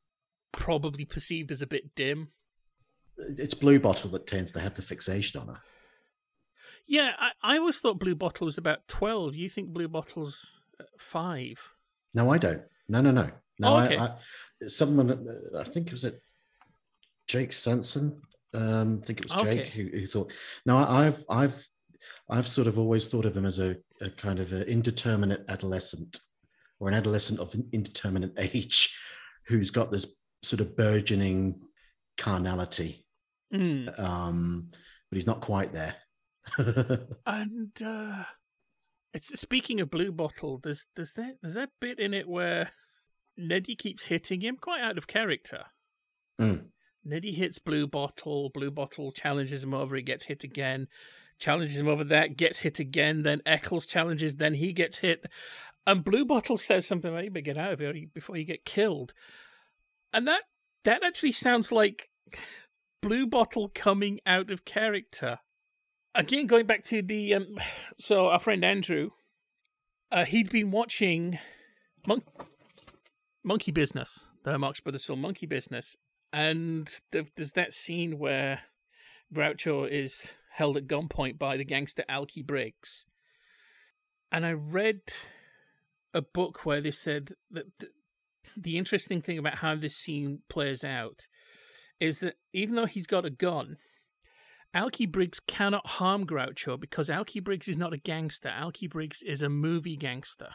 [0.53, 2.29] probably perceived as a bit dim.
[3.19, 5.61] It's Bluebottle that tends to have the fixation on her.
[6.87, 9.37] Yeah, I, I always thought Bluebottle was about twelve.
[9.37, 11.59] You think Bluebottle's uh, five?
[12.15, 12.63] No, I don't.
[12.89, 13.31] No, no, no.
[13.59, 13.99] No, Oh, okay.
[13.99, 16.23] I, I, someone, uh, I think it was it
[17.27, 18.23] Jake Sanson.
[18.55, 19.71] Um, I think it was Jake Okay.
[19.71, 20.33] who, who thought.
[20.67, 21.69] No, I- I've, I've,
[22.31, 26.21] I've sort of always thought of him as a, a kind of an indeterminate adolescent,
[26.81, 28.99] or an adolescent of an indeterminate age,
[29.47, 31.61] who's got this sort of burgeoning
[32.17, 33.05] carnality,
[33.53, 33.99] Mm.
[33.99, 34.69] um,
[35.11, 35.95] but he's not quite there.
[37.27, 38.25] And uh
[39.15, 40.63] it's speaking of Bluebottle.
[40.63, 42.71] There's there's that there's that bit in it where
[43.39, 45.65] Neddy keeps hitting him, quite out of character.
[46.41, 46.67] Mm.
[47.09, 48.53] Neddy hits Bluebottle.
[48.53, 49.97] Blue Bottle challenges him over.
[49.97, 50.89] He gets hit again.
[51.39, 52.37] Challenges him over that.
[52.37, 53.23] Gets hit again.
[53.23, 54.37] Then Eccles challenges.
[54.37, 55.27] Then he gets hit.
[55.87, 59.15] And Bluebottle says something like, "You get out of here before you get killed."
[60.13, 60.43] And that
[60.85, 62.11] that actually sounds like
[63.03, 65.39] Bluebottle coming out of character.
[66.15, 67.59] Again, going back to the um,
[67.99, 69.11] so our friend Andrew,
[70.11, 71.39] uh, he'd been watching
[72.07, 72.25] Mon-
[73.45, 75.97] Monkey Business, the Marx Brothers film Monkey Business,
[76.33, 78.63] and there's that scene where
[79.35, 83.07] Groucho is held at gunpoint by the gangster Alky Briggs.
[84.31, 85.01] And I read
[86.13, 87.93] a book where they said that th-
[88.57, 91.27] the interesting thing about how this scene plays out
[92.01, 93.77] is that even though he's got a gun,
[94.75, 98.51] Alky Briggs cannot harm Groucho because Alky Briggs is not a gangster.
[98.51, 100.51] Alky Briggs is a movie gangster.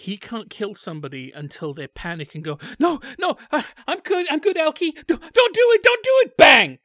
[0.00, 4.38] He can't kill somebody until they panic and go, "No, no, I, I'm good, I'm
[4.38, 4.92] good, Alky.
[5.08, 6.78] Don't, don't do it, don't do it!" Bang,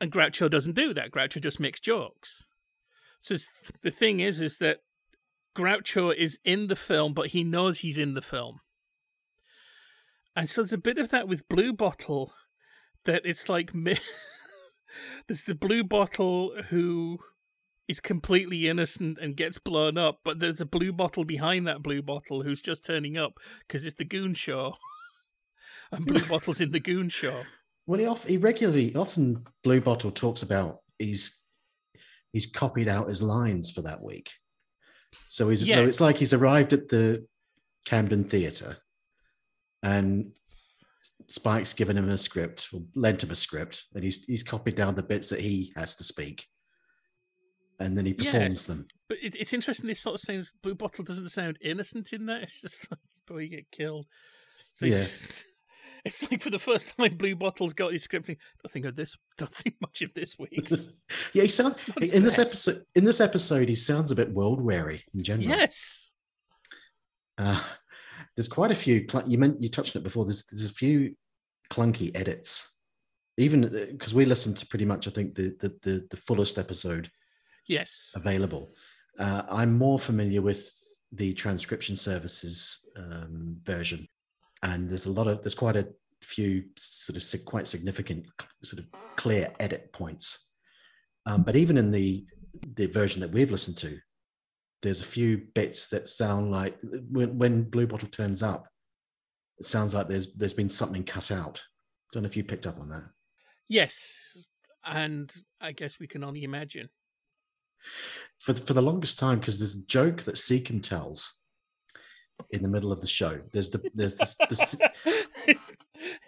[0.00, 1.12] and Groucho doesn't do that.
[1.12, 2.42] Groucho just makes jokes.
[3.20, 3.36] So
[3.82, 4.78] the thing is, is that
[5.54, 8.58] Groucho is in the film, but he knows he's in the film.
[10.34, 12.32] And so there's a bit of that with Bluebottle
[13.04, 13.70] that it's like
[15.28, 17.20] there's the Bluebottle who
[17.88, 22.60] is completely innocent and gets blown up, but there's a Bluebottle behind that Bluebottle who's
[22.60, 24.76] just turning up because it's the Goon Show.
[25.92, 27.42] and Bluebottle's in the Goon Show.
[27.86, 31.44] Well, he, off, he regularly, often Bluebottle talks about he's
[32.32, 34.30] he's copied out his lines for that week.
[35.28, 37.26] So he's so it's like he's arrived at the
[37.84, 38.76] Camden Theatre,
[39.82, 40.32] and
[41.28, 44.94] Spike's given him a script or lent him a script, and he's he's copied down
[44.94, 46.46] the bits that he has to speak,
[47.80, 48.86] and then he performs them.
[49.08, 49.86] But it, it's interesting.
[49.86, 50.54] This sort of things.
[50.62, 52.42] Bluebottle doesn't sound innocent in that.
[52.44, 54.06] It's just like before you get killed.
[54.72, 54.96] So Yeah.
[54.96, 55.44] it's,
[56.04, 58.36] it's like for the first time, Bluebottle's got his scripting.
[58.62, 59.16] Don't think of this.
[59.38, 60.90] Don't think much of this week's.
[61.32, 62.82] Yeah, he sounds in this episode.
[62.94, 65.48] In this episode, he sounds a bit world weary in general.
[65.48, 66.14] yes.
[67.38, 67.62] Uh,
[68.34, 69.06] there's quite a few.
[69.26, 70.24] You meant you touched on it before.
[70.24, 71.14] There's there's a few
[71.70, 72.78] clunky edits,
[73.36, 73.62] even
[73.92, 75.06] because we listened to pretty much.
[75.06, 77.10] I think the the the, the fullest episode
[77.68, 78.10] Yes.
[78.14, 78.74] available.
[79.18, 80.70] Uh, I'm more familiar with
[81.12, 84.06] the transcription services um, version,
[84.62, 85.88] and there's a lot of there's quite a
[86.22, 88.26] few sort of quite significant
[88.62, 90.50] sort of clear edit points.
[91.26, 92.26] Um, but even in the
[92.74, 93.98] the version that we've listened to,
[94.82, 96.76] there's a few bits that sound like
[97.10, 98.66] when, when Bluebottle turns up,
[99.58, 101.62] it sounds like there's there's been something cut out.
[102.12, 103.04] Don't know if you picked up on that.
[103.68, 104.42] Yes.
[104.84, 106.88] And I guess we can only imagine.
[108.40, 111.32] For for the longest time because there's a joke that Secombe tells
[112.50, 113.40] in the middle of the show.
[113.52, 114.76] There's the there's this, this
[115.46, 115.72] his,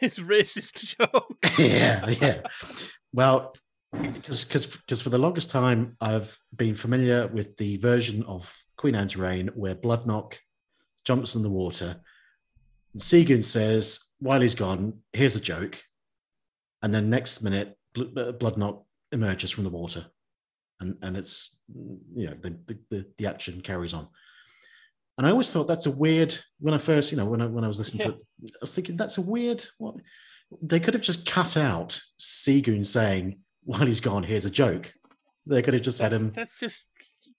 [0.01, 1.39] his racist joke.
[1.59, 2.41] yeah yeah.
[3.13, 3.55] Well,
[3.93, 8.95] because because because for the longest time I've been familiar with the version of Queen
[8.95, 10.35] Anne's Reign where Bloodnok
[11.05, 11.97] jumps in the water.
[12.93, 15.81] And Seagoon says, while he's gone, here's a joke.
[16.83, 20.07] And then next minute, Bl- Bloodnok emerges from the water,
[20.81, 21.59] and and it's
[22.15, 22.57] you know the
[22.91, 24.09] the, the, action carries on.
[25.17, 26.37] And I always thought that's a weird.
[26.61, 28.75] When I first, you know, when I when I was listening to it, I was
[28.75, 29.65] thinking that's a weird.
[29.79, 29.97] What
[30.63, 34.93] they could have just cut out Seagoon saying, "While he's gone, here's a joke."
[35.47, 36.31] They could have just had him.
[36.31, 36.89] That's just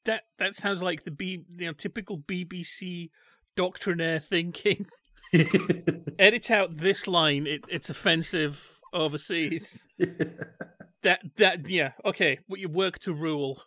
[0.05, 0.23] that.
[0.39, 3.11] That sounds like the B, you know, typical BBC
[3.55, 4.85] doctrinaire thinking.
[6.19, 7.47] Edit out this line.
[7.47, 9.87] It, it's offensive overseas.
[11.03, 12.39] that that yeah okay.
[12.47, 13.61] What you work to rule.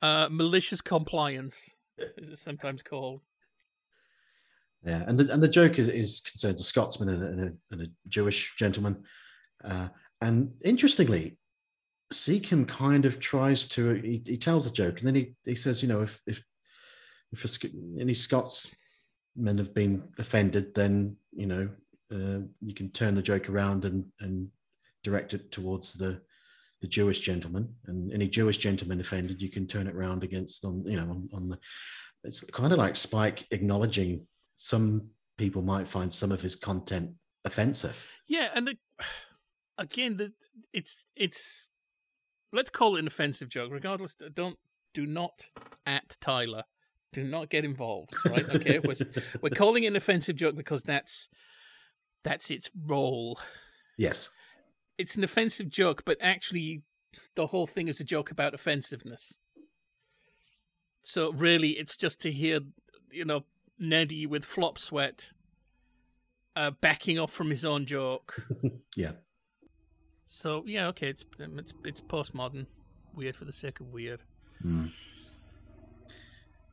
[0.00, 1.74] Uh, malicious compliance,
[2.16, 3.20] is it's sometimes called.
[4.84, 7.52] Yeah, and the and the joke is, is concerns a Scotsman and a, and a,
[7.72, 9.02] and a Jewish gentleman,
[9.64, 9.88] uh,
[10.20, 11.36] and interestingly,
[12.12, 15.82] Secombe kind of tries to he, he tells a joke, and then he, he says,
[15.82, 16.44] you know, if if
[17.32, 17.68] if a,
[18.00, 21.68] any Scotsmen have been offended, then you know
[22.12, 24.48] uh, you can turn the joke around and and
[25.02, 26.20] direct it towards the
[26.80, 30.84] the Jewish gentleman, and any Jewish gentleman offended, you can turn it around against them.
[30.86, 31.58] you know on, on the.
[32.24, 34.26] It's kind of like Spike acknowledging
[34.56, 37.10] some people might find some of his content
[37.44, 38.04] offensive.
[38.26, 38.74] Yeah, and the,
[39.78, 40.32] again, the,
[40.72, 41.66] it's it's
[42.52, 43.72] let's call it an offensive joke.
[43.72, 44.58] Regardless, don't
[44.94, 45.46] do not
[45.86, 46.64] at Tyler.
[47.12, 48.12] Do not get involved.
[48.28, 48.48] Right?
[48.56, 48.94] Okay, we're
[49.40, 51.28] we're calling it an offensive joke because that's
[52.24, 53.38] that's its role.
[53.96, 54.30] Yes,
[54.98, 56.82] it's an offensive joke, but actually,
[57.36, 59.38] the whole thing is a joke about offensiveness.
[61.02, 62.60] So really, it's just to hear,
[63.10, 63.44] you know,
[63.78, 65.32] Neddy with flop sweat,
[66.56, 68.42] uh, backing off from his own joke.
[68.96, 69.12] yeah.
[70.26, 72.66] So yeah, okay, it's it's it's postmodern,
[73.14, 74.22] weird for the sake of weird.
[74.62, 74.90] Mm.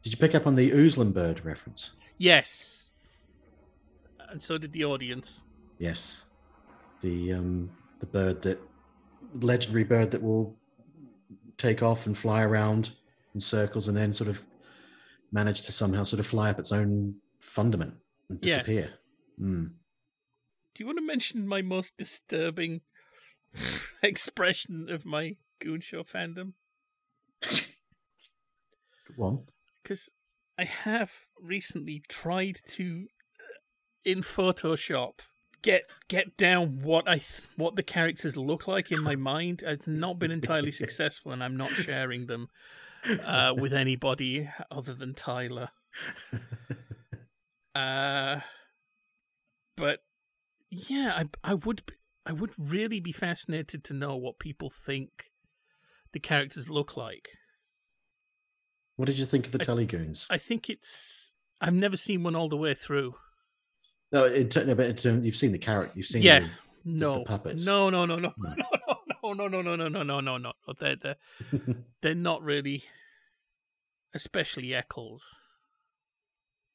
[0.01, 1.95] Did you pick up on the Oozlum bird reference?
[2.17, 2.91] Yes,
[4.30, 5.45] and so did the audience.
[5.78, 6.26] Yes,
[7.01, 7.69] the um
[7.99, 8.59] the bird that
[9.41, 10.55] legendary bird that will
[11.57, 12.91] take off and fly around
[13.33, 14.43] in circles and then sort of
[15.31, 17.93] manage to somehow sort of fly up its own fundament
[18.29, 18.75] and disappear.
[18.81, 18.97] Yes.
[19.39, 19.73] Mm.
[20.73, 22.81] Do you want to mention my most disturbing
[24.03, 26.53] expression of my Goon Show fandom?
[29.17, 29.43] Go on.
[29.83, 30.09] Because
[30.57, 33.07] I have recently tried to,
[33.39, 33.59] uh,
[34.03, 35.19] in Photoshop,
[35.66, 39.63] get get down what I th- what the characters look like in my mind.
[39.68, 42.49] I've not been entirely successful, and I'm not sharing them
[43.26, 45.70] uh, with anybody other than Tyler.
[47.76, 48.39] Uh,
[49.76, 49.99] but
[50.70, 51.82] yeah, I I would
[52.26, 55.09] I would really be fascinated to know what people think
[56.13, 57.28] the characters look like.
[58.95, 60.26] What did you think of the I- Telegoons?
[60.30, 63.16] I think it's I've never seen one all the way through.
[64.12, 66.51] No, in no, but in you've seen the character, you've seen yeah, the, the-
[66.99, 67.66] no, the puppets.
[67.66, 68.53] no, no, no, no, no,
[69.24, 70.53] no, no, no, no, no, no, no, no, no.
[70.80, 71.16] They're they're
[72.01, 72.84] they're not really,
[74.14, 75.24] especially Eccles.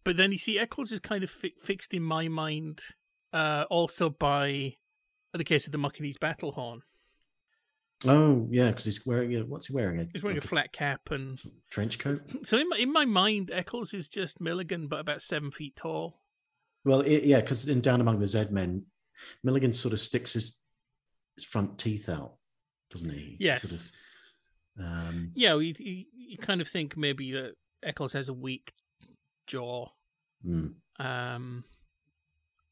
[0.04, 2.80] But then you see, Eccles is kind of fi- fixed in my mind,
[3.32, 4.74] uh, also by
[5.32, 6.80] the case of the Mukkinese battle horn.
[8.06, 10.00] Oh, yeah, because he's wearing what's he wearing?
[10.00, 12.18] A, He's wearing like a flat cap, and trench coat.
[12.42, 16.16] so in my, in my mind, Eccles is just Milligan, but about seven feet tall.
[16.84, 18.84] Well, it, yeah, because in Down Among the Zed Men,
[19.44, 20.62] Milligan sort of sticks his
[21.36, 22.34] his front teeth out,
[22.90, 23.36] doesn't he?
[23.38, 23.62] Yes.
[23.62, 23.90] Sort of,
[24.84, 27.52] um, Yeah, you, you, you kind of think maybe that
[27.82, 28.72] Eccles has a weak
[29.46, 29.88] jaw.
[30.46, 31.64] mm, Um,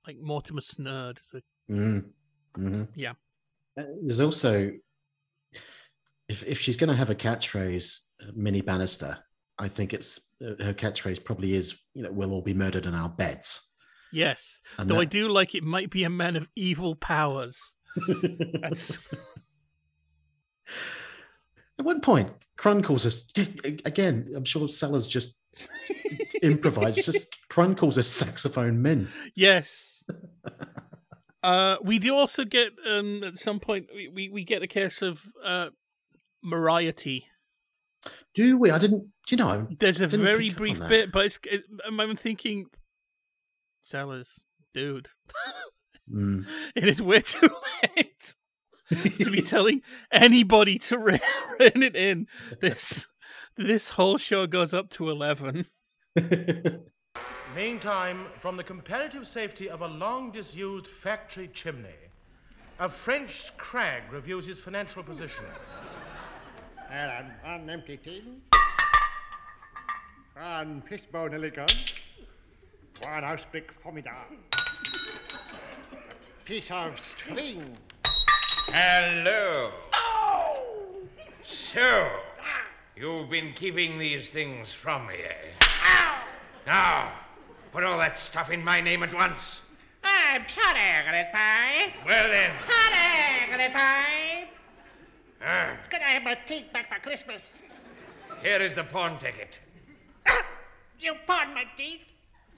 [0.06, 1.20] like Mortimer Snerd.
[1.20, 2.10] is a- mm,
[2.56, 2.88] mhm.
[2.96, 3.12] Yeah.
[3.78, 4.72] Uh, There's also,
[6.28, 9.16] if if she's going to have a catchphrase, uh, Minnie Bannister,
[9.58, 12.94] I think it's uh, her catchphrase probably is, you know, we'll all be murdered in
[12.94, 13.67] our beds.
[14.12, 14.62] Yes.
[14.78, 17.76] And Though I do like it might be a man of evil powers.
[18.62, 18.98] That's
[21.78, 23.24] At one point, Crun calls us
[23.84, 24.30] again.
[24.34, 25.38] I'm sure Sellers just
[26.42, 27.04] improvised.
[27.04, 29.08] Just Crun calls us saxophone men.
[29.34, 30.04] yes.
[31.42, 35.02] Uh, we do also get um, at some point we, we, we get the case
[35.02, 35.68] of uh,
[36.42, 37.28] Mariety.
[38.34, 38.70] Do we?
[38.72, 39.02] I didn't.
[39.26, 39.48] Do you know?
[39.48, 42.66] I There's a very pick up on brief bit, but it's, it, I'm thinking,
[43.88, 44.42] Sellers,
[44.74, 45.08] dude,
[46.12, 46.46] Mm.
[46.76, 47.48] it is way too
[47.96, 48.34] late
[48.90, 49.80] to be telling
[50.12, 51.20] anybody to re-
[51.60, 52.26] rein it in.
[52.60, 53.08] This
[53.56, 55.64] this whole show goes up to eleven.
[57.56, 62.10] Meantime, from the comparative safety of a long disused factory chimney,
[62.78, 65.44] a French crag reviews his financial position.
[66.90, 68.42] Well, an, an empty tin.
[70.34, 71.97] One fishbone elegant.
[73.02, 74.16] One ausblick formidable.
[76.44, 77.76] Piece of string.
[78.68, 79.70] Hello.
[81.44, 82.08] So,
[82.96, 85.54] you've been keeping these things from me, eh?
[86.66, 87.12] Now,
[87.72, 89.60] put all that stuff in my name at once.
[90.04, 91.92] I'm sorry, Pie.
[92.06, 94.48] Well then, Sorry, Pie.
[95.42, 97.40] ah, Can I have my teeth back for Christmas?
[98.42, 99.58] here is the pawn ticket.
[101.00, 102.00] You pawned my teeth?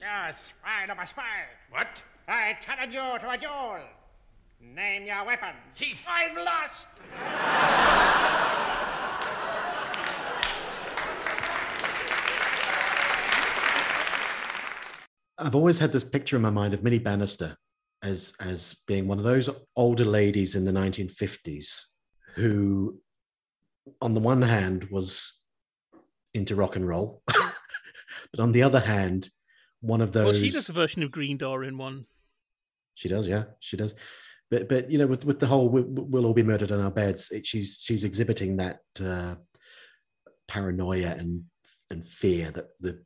[0.01, 1.23] You're a swine of a spy.
[1.69, 2.01] What?
[2.27, 3.81] I challenge you to a duel.
[4.59, 5.53] Name your weapon.
[5.75, 6.03] Teeth.
[6.09, 6.87] I've lost.
[15.37, 17.55] I've always had this picture in my mind of Minnie Bannister
[18.01, 21.79] as as being one of those older ladies in the 1950s
[22.33, 22.99] who,
[24.01, 25.43] on the one hand, was
[26.33, 29.29] into rock and roll, but on the other hand,
[29.81, 30.25] one of those.
[30.25, 32.01] Well, she does a version of Green Door in one.
[32.95, 33.95] She does, yeah, she does.
[34.49, 36.91] But but you know, with with the whole we, we'll all be murdered on our
[36.91, 39.35] beds, it, she's she's exhibiting that uh,
[40.47, 41.43] paranoia and
[41.89, 43.01] and fear that the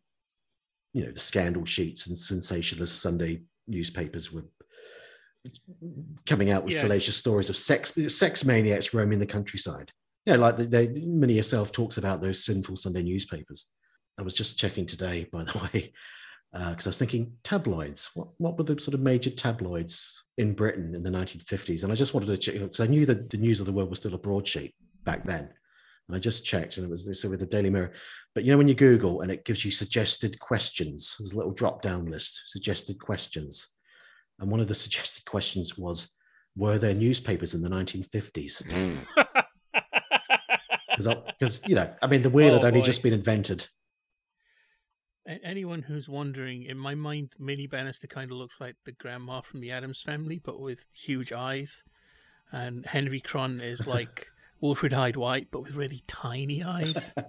[0.94, 4.46] you know the scandal sheets and sensationalist Sunday newspapers were
[6.26, 6.82] coming out with Yes.
[6.82, 9.92] salacious stories of sex sex maniacs roaming the countryside.
[10.26, 13.68] You know, like they, they Minnie herself talks about those sinful Sunday newspapers.
[14.18, 15.94] I was just checking today, by the way,
[16.56, 18.12] Uh, because I was thinking tabloids.
[18.14, 21.84] What what were the sort of major tabloids in Britain in the 1950s?
[21.84, 23.90] And I just wanted to check because I knew that the news of the world
[23.90, 25.50] was still a broadsheet back then.
[26.08, 27.92] And I just checked, and it was so with the Daily Mirror.
[28.34, 31.52] But you know, when you Google and it gives you suggested questions, there's a little
[31.52, 33.68] drop down list, suggested questions.
[34.40, 36.16] And one of the suggested questions was,
[36.56, 38.64] were there newspapers in the 1950s?
[40.90, 41.66] Because, hmm.
[41.70, 42.86] you know, I mean, the wheel Oh, had only boy.
[42.86, 43.68] just been invented.
[45.28, 49.60] Anyone who's wondering, in my mind, Minnie Bannister kind of looks like the grandma from
[49.60, 51.84] the Addams family, but with huge eyes.
[52.52, 54.28] And Henry Crun is like
[54.62, 57.14] Wilfred Hyde White, but with really tiny eyes.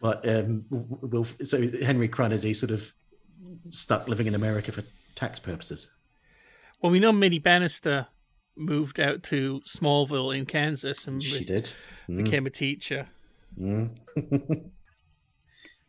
[0.00, 0.66] But um,
[1.42, 2.92] so Henry Crun is he sort of
[3.70, 4.82] stuck living in America for
[5.14, 5.94] tax purposes?
[6.82, 8.06] well, we know Minnie Bannister
[8.54, 11.72] moved out to Smallville in Kansas and She be- did.
[12.06, 12.24] Mm.
[12.24, 13.06] became a teacher.
[13.58, 13.96] Mm.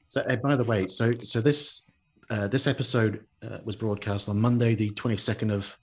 [0.07, 1.91] so, uh, by the way, so so this
[2.29, 5.77] uh, this episode uh, was broadcast on Monday, the twenty second of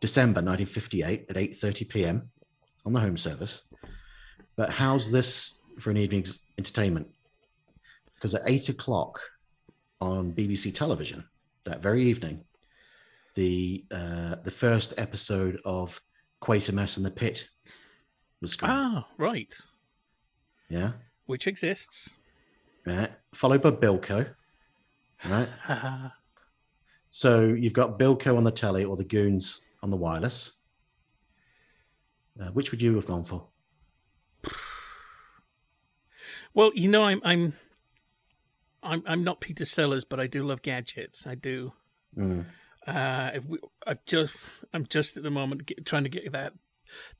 [0.00, 2.28] December, nineteen fifty eight, at eight thirty p.m.
[2.86, 3.68] on the home service.
[4.56, 7.08] But how's this for an evening's entertainment?
[8.14, 9.20] Because at eight o'clock
[10.00, 11.26] on BBC television
[11.64, 12.44] that very evening,
[13.34, 16.00] the uh, the first episode of
[16.42, 17.48] Quatermass and the Pit
[18.40, 18.74] was screened.
[18.74, 19.54] Ah, right.
[20.68, 20.92] Yeah.
[21.26, 22.10] Which exists.
[22.86, 23.10] Right?
[23.34, 24.28] Followed by Bilko,
[25.24, 25.48] right?
[27.10, 30.52] so you've got Bilko on the telly or the Goons on the wireless.
[32.40, 33.46] Uh, which would you have gone for?
[36.54, 37.54] Well, you know, I'm I'm
[38.82, 41.26] I'm I'm not Peter Sellers, but I do love gadgets.
[41.26, 41.72] I do.
[42.14, 42.44] Mm.
[42.86, 44.34] Uh, if we, I just
[44.74, 46.52] I'm just at the moment get, trying to get that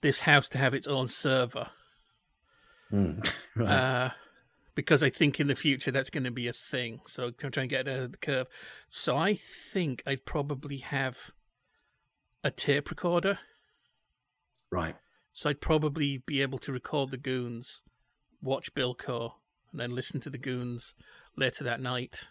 [0.00, 1.70] this house to have its own server.
[2.92, 3.32] Mm.
[3.56, 3.70] right.
[3.70, 4.10] Uh,
[4.74, 7.00] because I think in the future that's going to be a thing.
[7.06, 8.48] So I'm trying to get ahead of the curve.
[8.88, 11.30] So I think I'd probably have
[12.44, 13.38] a tape recorder.
[14.70, 14.96] right.
[15.34, 17.82] So I'd probably be able to record the goons,
[18.42, 19.32] watch Bill Bilko,
[19.70, 20.94] and then listen to the goons
[21.36, 22.28] later that night.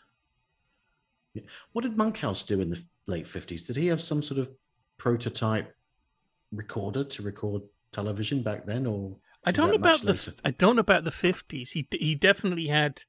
[1.71, 3.65] What did Monkhouse do in the late 50s?
[3.65, 4.49] Did he have some sort of
[4.97, 5.73] prototype
[6.51, 8.85] recorder to record television back then?
[8.85, 10.33] Or I don't know about the later?
[10.45, 11.71] I don't know about the fifties.
[11.71, 13.03] He he definitely had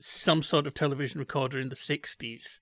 [0.00, 2.60] some sort of television recorder in the sixties,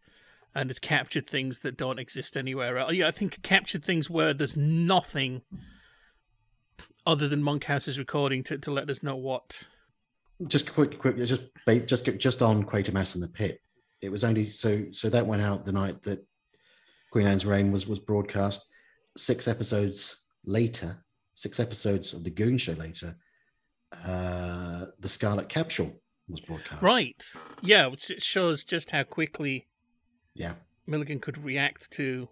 [0.54, 2.92] and has captured things that don't exist anywhere else.
[2.92, 5.42] Yeah, I think captured things where there's nothing
[7.06, 9.62] other than Monkhouse's recording to, to let us know what.
[10.46, 11.44] just quick, quick, just
[11.86, 13.60] just just on Quatermass and the Pit.
[14.02, 16.24] It was only so so that went out the night that
[17.10, 18.68] Queen Anne's Reign was was broadcast.
[19.16, 21.02] Six episodes later,
[21.36, 23.14] six episodes of the Goon Show later,
[24.04, 25.92] uh, the Scarlet Capsule
[26.28, 26.82] was broadcast.
[26.82, 27.22] Right.
[27.62, 29.68] Yeah, which it shows just how quickly
[30.34, 30.54] Yeah,
[30.88, 32.28] Milligan could react to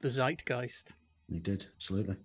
[0.00, 0.94] the zeitgeist.
[1.30, 2.16] he did absolutely.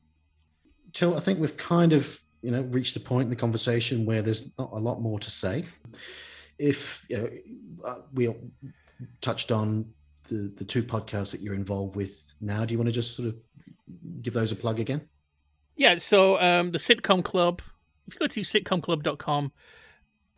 [0.94, 4.22] Tilt I think we've kind of you know reached a point in the conversation where
[4.24, 5.66] there's not a lot more to say.
[6.58, 7.30] If you know,
[7.86, 8.34] uh, we
[9.22, 9.86] touched on
[10.30, 13.28] the the two podcasts that you're involved with now, do you want to just sort
[13.30, 13.36] of
[14.24, 15.08] give those a plug again?
[15.78, 17.62] Yeah, so um, the Sitcom Club,
[18.08, 19.52] if you go to sitcomclub.com,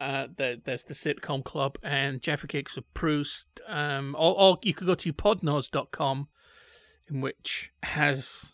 [0.01, 3.61] uh, there, there's the Sitcom Club and Jaffa Cakes with Proust.
[3.65, 6.27] Um, or, or you could go to podnose.com,
[7.09, 8.53] in which has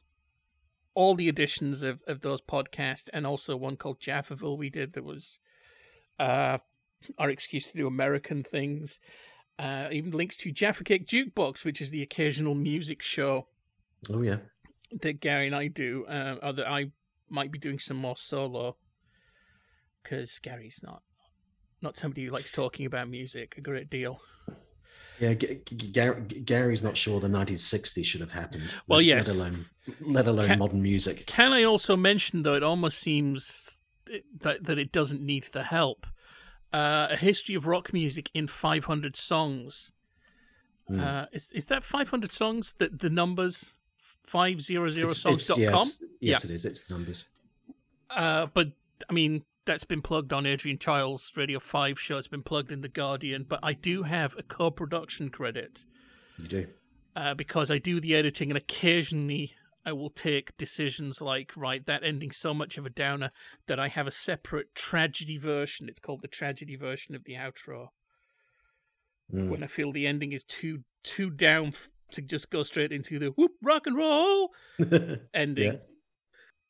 [0.94, 5.04] all the editions of, of those podcasts, and also one called Jaffaville we did that
[5.04, 5.40] was
[6.20, 6.60] uh,
[7.18, 9.00] our excuse to do American things.
[9.58, 13.48] Uh, even links to Jaffa Cake Jukebox, which is the occasional music show
[14.12, 14.38] Oh yeah.
[15.02, 16.92] That Gary and I do, uh, or that I
[17.30, 18.78] might be doing some more solo,
[20.04, 21.02] because Gary's not
[21.82, 24.22] not somebody who likes talking about music a great deal.
[25.20, 28.76] Yeah, G- G- Gary, Gary's not sure the 1960s should have happened.
[28.88, 29.28] Well, let, yes.
[29.28, 29.66] let alone
[30.02, 31.26] let alone Ca- modern music.
[31.26, 33.82] Can I also mention, though, it almost seems
[34.42, 36.08] that that it doesn't need the help.
[36.74, 39.94] Uh, a history of rock music in 500 songs.
[40.88, 41.00] Hmm.
[41.00, 42.76] Uh, is is that 500 songs?
[42.80, 43.74] That the numbers
[44.28, 45.88] five zero zero It's- songs it's- dot yeah, com.
[46.20, 46.66] yes, it is.
[46.66, 47.26] It's the numbers.
[48.10, 48.72] Uh, but
[49.10, 52.18] I mean, that's been plugged on Adrian Chiles' Radio 5 show.
[52.18, 53.44] It's been plugged in The Guardian.
[53.48, 55.86] But I do have a co production credit
[56.38, 56.68] You do.
[57.16, 59.54] uh, because I do the editing and occasionally
[59.84, 63.32] I will take decisions like, right, that ending's so much of a downer
[63.68, 65.90] that I have a separate tragedy version.
[65.90, 67.90] It's called the tragedy version of the outro.
[69.34, 69.50] Mm.
[69.52, 71.72] When I feel the ending is too too down
[72.12, 74.50] to just go straight into the whoop rock and roll
[75.34, 75.74] ending.
[75.74, 75.78] Yeah.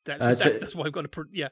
[0.05, 1.49] That's, Uh, that's so- that's why I've got to pr- yeah.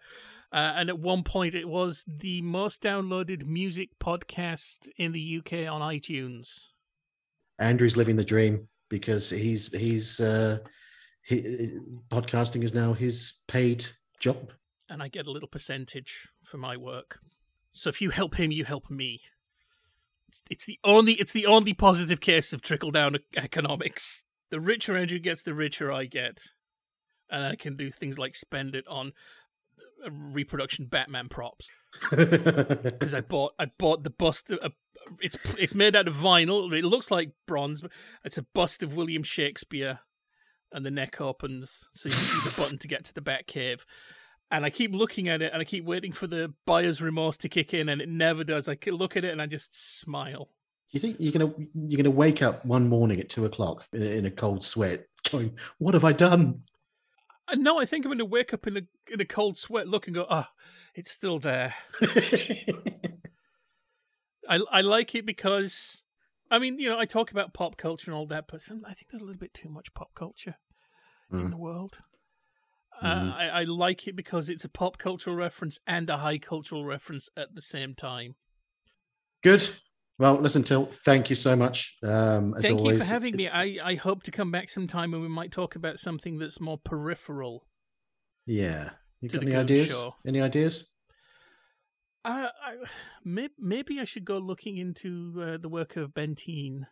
[0.51, 5.67] Uh, and at one point, it was the most downloaded music podcast in the UK
[5.67, 6.65] on iTunes.
[7.57, 10.59] Andrew's living the dream because he's he's uh,
[11.23, 11.71] he,
[12.11, 13.85] podcasting is now his paid
[14.19, 14.51] job.
[14.89, 17.19] and I get a little percentage for my work.
[17.71, 19.21] So if you help him, you help me.
[20.33, 24.23] It's, it's the only it's the only positive case of trickle down economics.
[24.49, 26.41] The richer Andrew gets, the richer I get,
[27.29, 29.13] and I can do things like spend it on
[30.03, 31.69] uh, reproduction Batman props
[32.09, 34.49] because I bought I bought the bust.
[34.49, 34.69] Of, uh,
[35.21, 36.75] it's it's made out of vinyl.
[36.75, 37.91] It looks like bronze, but
[38.23, 39.99] it's a bust of William Shakespeare,
[40.71, 43.85] and the neck opens so you see the button to get to the back cave.
[44.53, 47.49] And I keep looking at it, and I keep waiting for the buyer's remorse to
[47.49, 48.69] kick in, and it never does.
[48.69, 50.49] I look at it and I just smile.
[50.91, 54.31] you think you're gonna you're gonna wake up one morning at two o'clock in, a
[54.31, 56.61] cold sweat, going, "What have I done?"
[57.49, 58.81] And no, I think I'm to wake up in a
[59.11, 60.51] in a cold sweat, look and go, "Ah,
[60.93, 61.73] it's still there."
[64.47, 66.03] I I like it because,
[66.51, 69.09] I mean, you know, I talk about pop culture and all that, but I think
[69.09, 70.57] there's a little bit too much pop culture
[71.31, 71.49] in Mm.
[71.49, 71.99] the world.
[73.03, 76.85] Uh, I, I like it because it's a pop cultural reference and a high cultural
[76.85, 78.35] reference at the same time.
[79.43, 79.67] Good.
[80.19, 81.97] Well, listen, Tilt, thank you so much.
[82.03, 83.49] Um, as Thank always, you for having me.
[83.49, 86.77] I, I hope to come back sometime and we might talk about something that's more
[86.77, 87.67] peripheral.
[88.45, 88.91] Yeah.
[89.21, 89.89] You got any ideas?
[89.89, 90.15] Show.
[90.25, 90.87] Any ideas?
[92.23, 92.75] Uh, I,
[93.25, 96.85] may, maybe I should go looking into uh, the work of Bentine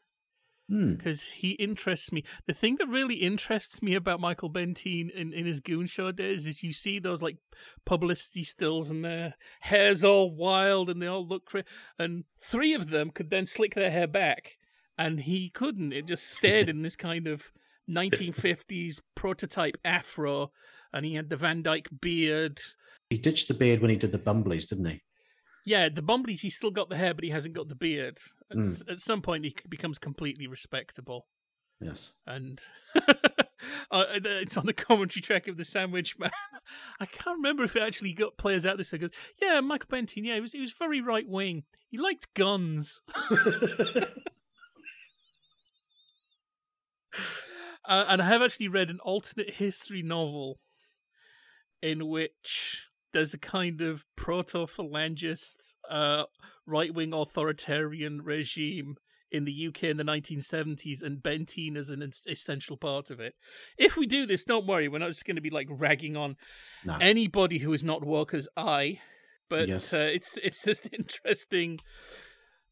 [0.72, 0.94] Hmm.
[0.94, 2.24] because he interests me.
[2.48, 6.48] The thing that really interests me about Michael Bentine in, in his Goon Show days
[6.48, 7.36] is you see those like
[7.86, 11.66] publicity stills and their hair's all wild and they all look cra-
[12.00, 14.58] and three of them could then slick their hair back
[14.98, 15.92] and he couldn't.
[15.92, 17.52] It just stayed in this kind of
[17.90, 20.54] 1950s prototype afro
[20.94, 22.62] and he had the Van Dyke beard.
[23.10, 25.02] He ditched the beard when he did the Bumblies, didn't he?
[25.66, 28.18] Yeah, the Bumblies, he's still got the hair, but he hasn't got the beard.
[28.50, 28.62] At, Mm.
[28.68, 31.28] s- at some point, he becomes completely respectable.
[31.80, 32.14] Yes.
[32.28, 32.60] And
[33.92, 34.06] uh,
[34.42, 36.32] it's on the commentary track of the Sandwich Man.
[37.00, 38.92] I can't remember if it actually got players out this.
[38.94, 40.26] It goes, yeah, Michael Bentine.
[40.26, 41.64] Yeah, he was he was very right wing.
[41.90, 43.02] He liked guns.
[47.88, 50.60] uh, and I have actually read an alternate history novel
[51.82, 56.24] in which there's a kind of proto phalangist, uh,
[56.66, 58.96] right wing authoritarian regime
[59.32, 63.34] in the UK in the 1970s, and Bentine is an essential part of it.
[63.78, 66.36] If we do this, don't worry, we're not just going to be like ragging on
[66.86, 66.98] No.
[67.00, 69.00] anybody who is not woke as I,
[69.50, 69.94] but Yes.
[69.94, 71.80] uh, it's it's just interesting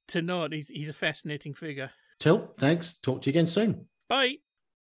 [0.08, 0.52] to note.
[0.54, 1.92] He's he's a fascinating figure.
[2.20, 2.94] Tilt, thanks.
[3.00, 3.86] Talk to you again soon.
[4.10, 4.36] Bye.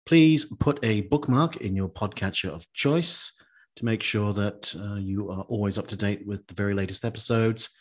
[0.05, 3.33] Please put a bookmark in your podcatcher of choice
[3.75, 7.05] to make sure that uh, you are always up to date with the very latest
[7.05, 7.77] episodes.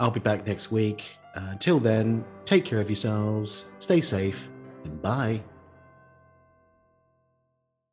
[0.00, 1.16] I'll be back next week.
[1.34, 4.48] Uh, until then, take care of yourselves, stay safe,
[4.84, 5.42] and bye.